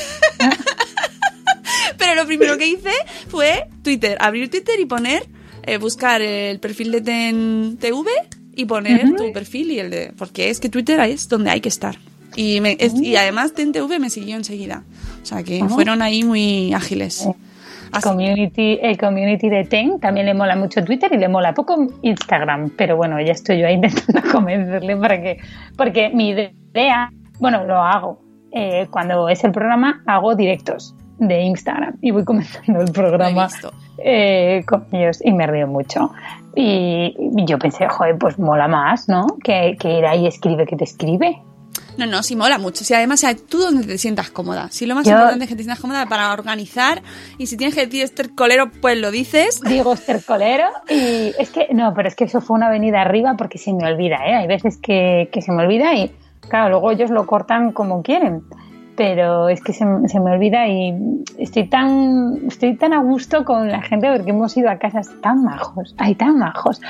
[1.97, 2.91] Pero lo primero que hice
[3.29, 5.27] fue Twitter, abrir Twitter y poner,
[5.63, 8.09] eh, buscar el perfil de TEN TV
[8.55, 11.69] y poner tu perfil y el de, porque es que Twitter es donde hay que
[11.69, 11.95] estar.
[12.35, 14.83] Y, me- es- y además TEN TV me siguió enseguida.
[15.21, 17.25] O sea que fueron ahí muy ágiles.
[17.25, 17.33] El
[17.91, 21.87] Así- community, el community de Ten también le mola mucho Twitter y le mola poco
[22.01, 22.71] Instagram.
[22.77, 25.37] Pero bueno, ya estoy yo ahí intentando convencerle para que.
[25.75, 28.21] Porque mi idea, bueno, lo hago.
[28.53, 30.93] eh, cuando es el programa, hago directos
[31.27, 33.47] de Instagram y voy comenzando el programa
[33.97, 36.11] eh, con ellos y me río mucho.
[36.55, 37.15] Y
[37.45, 39.25] yo pensé, joder, pues mola más, ¿no?
[39.43, 41.41] Que, que ir ahí escribe que te escribe.
[41.97, 42.83] No, no, sí mola mucho.
[42.83, 44.69] Si además, tú donde te sientas cómoda.
[44.71, 47.01] Si lo más Yo- importante es que te sientas cómoda para organizar
[47.37, 49.61] y si tienes que decir este colero, pues lo dices.
[49.61, 53.57] Diego estercolero y es que no, pero es que eso fue una avenida arriba porque
[53.57, 54.35] se me olvida, ¿eh?
[54.35, 56.11] Hay veces que, que se me olvida y
[56.49, 58.41] claro, luego ellos lo cortan como quieren.
[58.95, 60.93] Pero es que se, se me olvida y
[61.37, 65.43] estoy tan estoy tan a gusto con la gente porque hemos ido a casas tan
[65.43, 66.81] majos, ay, tan majos.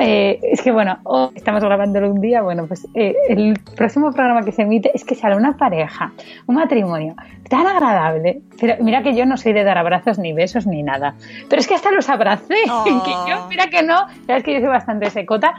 [0.00, 0.98] Eh, es que bueno,
[1.34, 5.14] estamos grabándolo un día, bueno, pues eh, el próximo programa que se emite es que
[5.14, 6.12] sale una pareja,
[6.46, 7.14] un matrimonio
[7.50, 8.40] tan agradable.
[8.58, 11.16] Pero mira que yo no soy de dar abrazos ni besos ni nada.
[11.48, 12.54] Pero es que hasta los abracé.
[12.70, 12.84] Oh.
[13.00, 15.54] Que yo, mira que no, sabes que yo soy bastante secota.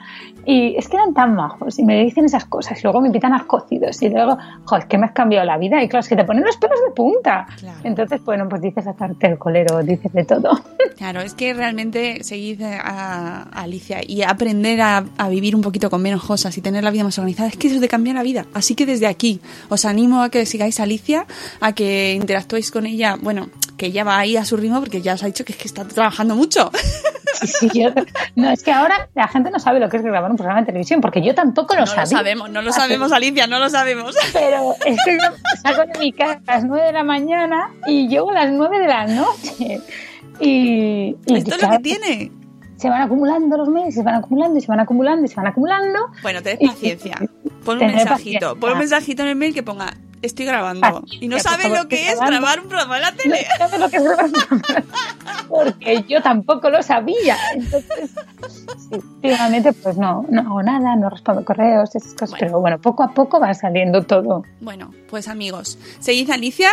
[0.45, 2.79] Y es que eran tan majos y me dicen esas cosas.
[2.79, 4.01] Y luego me invitan a cocidos.
[4.01, 5.83] Y luego, joder, es que me has cambiado la vida.
[5.83, 7.47] Y claro, es que te ponen los pelos de punta.
[7.59, 7.79] Claro.
[7.83, 10.51] Entonces, bueno, pues dices hacerte el colero, dices de todo.
[10.97, 15.89] Claro, es que realmente seguir a, a Alicia y aprender a, a vivir un poquito
[15.89, 18.23] con menos cosas y tener la vida más organizada, es que eso te cambia la
[18.23, 18.45] vida.
[18.53, 21.25] Así que desde aquí os animo a que sigáis a Alicia,
[21.59, 23.17] a que interactuéis con ella.
[23.21, 25.57] Bueno, que ella va ahí a su ritmo porque ya os ha dicho que es
[25.57, 26.71] que está trabajando mucho.
[27.33, 27.89] Sí, sí, yo-
[28.35, 30.65] no, es que ahora la gente no sabe lo que es grabar un programa de
[30.67, 32.03] televisión, porque yo tampoco lo No sabía.
[32.03, 34.15] lo sabemos, no lo sabemos, Alicia, no lo sabemos.
[34.33, 35.23] Pero es que yo
[35.63, 38.79] salgo de mi casa a las 9 de la mañana y llego a las 9
[38.79, 39.81] de la noche.
[40.39, 42.31] Y, y Esto es lo que tiene.
[42.81, 45.47] Se van acumulando los meses, se van acumulando y se van acumulando y se van
[45.47, 45.99] acumulando.
[46.23, 47.15] Bueno, tened paciencia.
[47.63, 48.09] Pon un mensajito.
[48.09, 48.55] paciencia.
[48.59, 50.81] Pon un mensajito en el mail que ponga estoy grabando.
[50.81, 52.31] Paciencia, Y no sabes lo que es grabando.
[52.39, 53.45] grabar un programa de la No tele.
[53.57, 54.85] sabes lo que es grabar un programa.
[55.47, 57.37] Porque yo tampoco lo sabía.
[57.55, 58.09] Entonces,
[58.89, 62.29] sí, últimamente pues no, no hago nada, no respondo correos, esas cosas.
[62.31, 62.45] Bueno.
[62.47, 64.43] Pero bueno, poco a poco va saliendo todo.
[64.59, 66.71] Bueno, pues amigos, seguid Alicia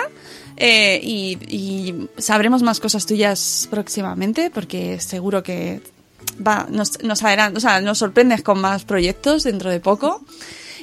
[0.56, 5.80] eh, y, y sabremos más cosas tuyas próximamente porque seguro que
[6.46, 10.22] va, nos, nos, o sea, nos sorprendes con más proyectos dentro de poco.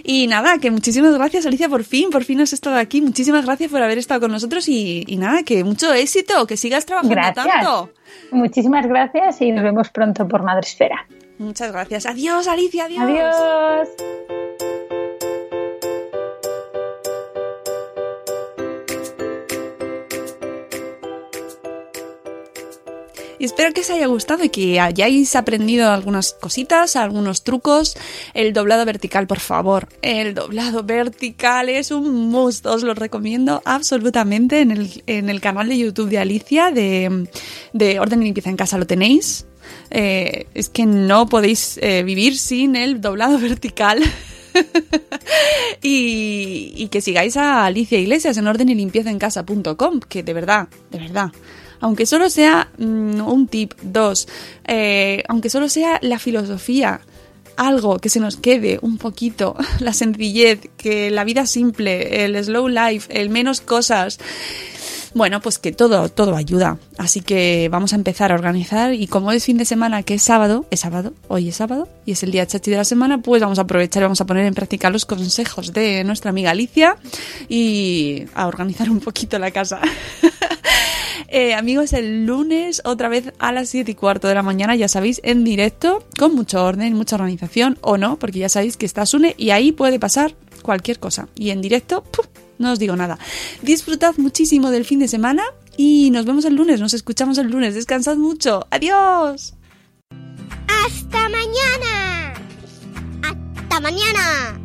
[0.08, 3.02] Y nada, que muchísimas gracias Alicia por fin, por fin has estado aquí.
[3.02, 6.86] Muchísimas gracias por haber estado con nosotros y, y nada, que mucho éxito, que sigas
[6.86, 7.46] trabajando Gracias.
[7.46, 7.90] tanto.
[8.32, 11.08] Muchísimas gracias y nos vemos pronto por Madresfera.
[11.40, 12.06] Muchas gracias.
[12.06, 13.02] Adiós Alicia, adiós.
[13.04, 14.45] Adiós.
[23.46, 27.96] Espero que os haya gustado y que hayáis aprendido algunas cositas, algunos trucos.
[28.34, 29.88] El doblado vertical, por favor.
[30.02, 32.66] El doblado vertical es un must.
[32.66, 37.28] Os lo recomiendo absolutamente en el, en el canal de YouTube de Alicia, de,
[37.72, 38.80] de Orden y Limpieza en Casa.
[38.80, 39.46] Lo tenéis.
[39.92, 44.02] Eh, es que no podéis eh, vivir sin el doblado vertical.
[45.84, 50.34] y, y, que sigáis a Alicia Iglesias en orden y limpieza en casa.com, que de
[50.34, 51.32] verdad, de verdad,
[51.86, 54.28] aunque solo sea mmm, un tip, dos,
[54.68, 57.02] eh, aunque solo sea la filosofía,
[57.58, 62.70] algo que se nos quede un poquito, la sencillez, que la vida simple, el slow
[62.70, 64.18] life, el menos cosas.
[65.16, 66.78] Bueno, pues que todo, todo ayuda.
[66.98, 70.22] Así que vamos a empezar a organizar y como es fin de semana, que es
[70.22, 73.42] sábado, es sábado, hoy es sábado y es el día chachi de la semana, pues
[73.42, 76.98] vamos a aprovechar y vamos a poner en práctica los consejos de nuestra amiga Alicia
[77.48, 79.80] y a organizar un poquito la casa.
[81.28, 84.88] Eh, amigos, el lunes otra vez a las 7 y cuarto de la mañana, ya
[84.88, 89.06] sabéis, en directo, con mucho orden, mucha organización o no, porque ya sabéis que está
[89.06, 91.28] Sune y ahí puede pasar cualquier cosa.
[91.36, 92.28] Y en directo, ¡puf!
[92.58, 93.18] No os digo nada.
[93.62, 95.44] Disfrutad muchísimo del fin de semana
[95.78, 97.76] y nos vemos el lunes, nos escuchamos el lunes.
[97.76, 98.66] Descansad mucho.
[98.72, 99.56] Adiós.
[100.68, 102.34] Hasta mañana.
[103.24, 104.65] Hasta mañana.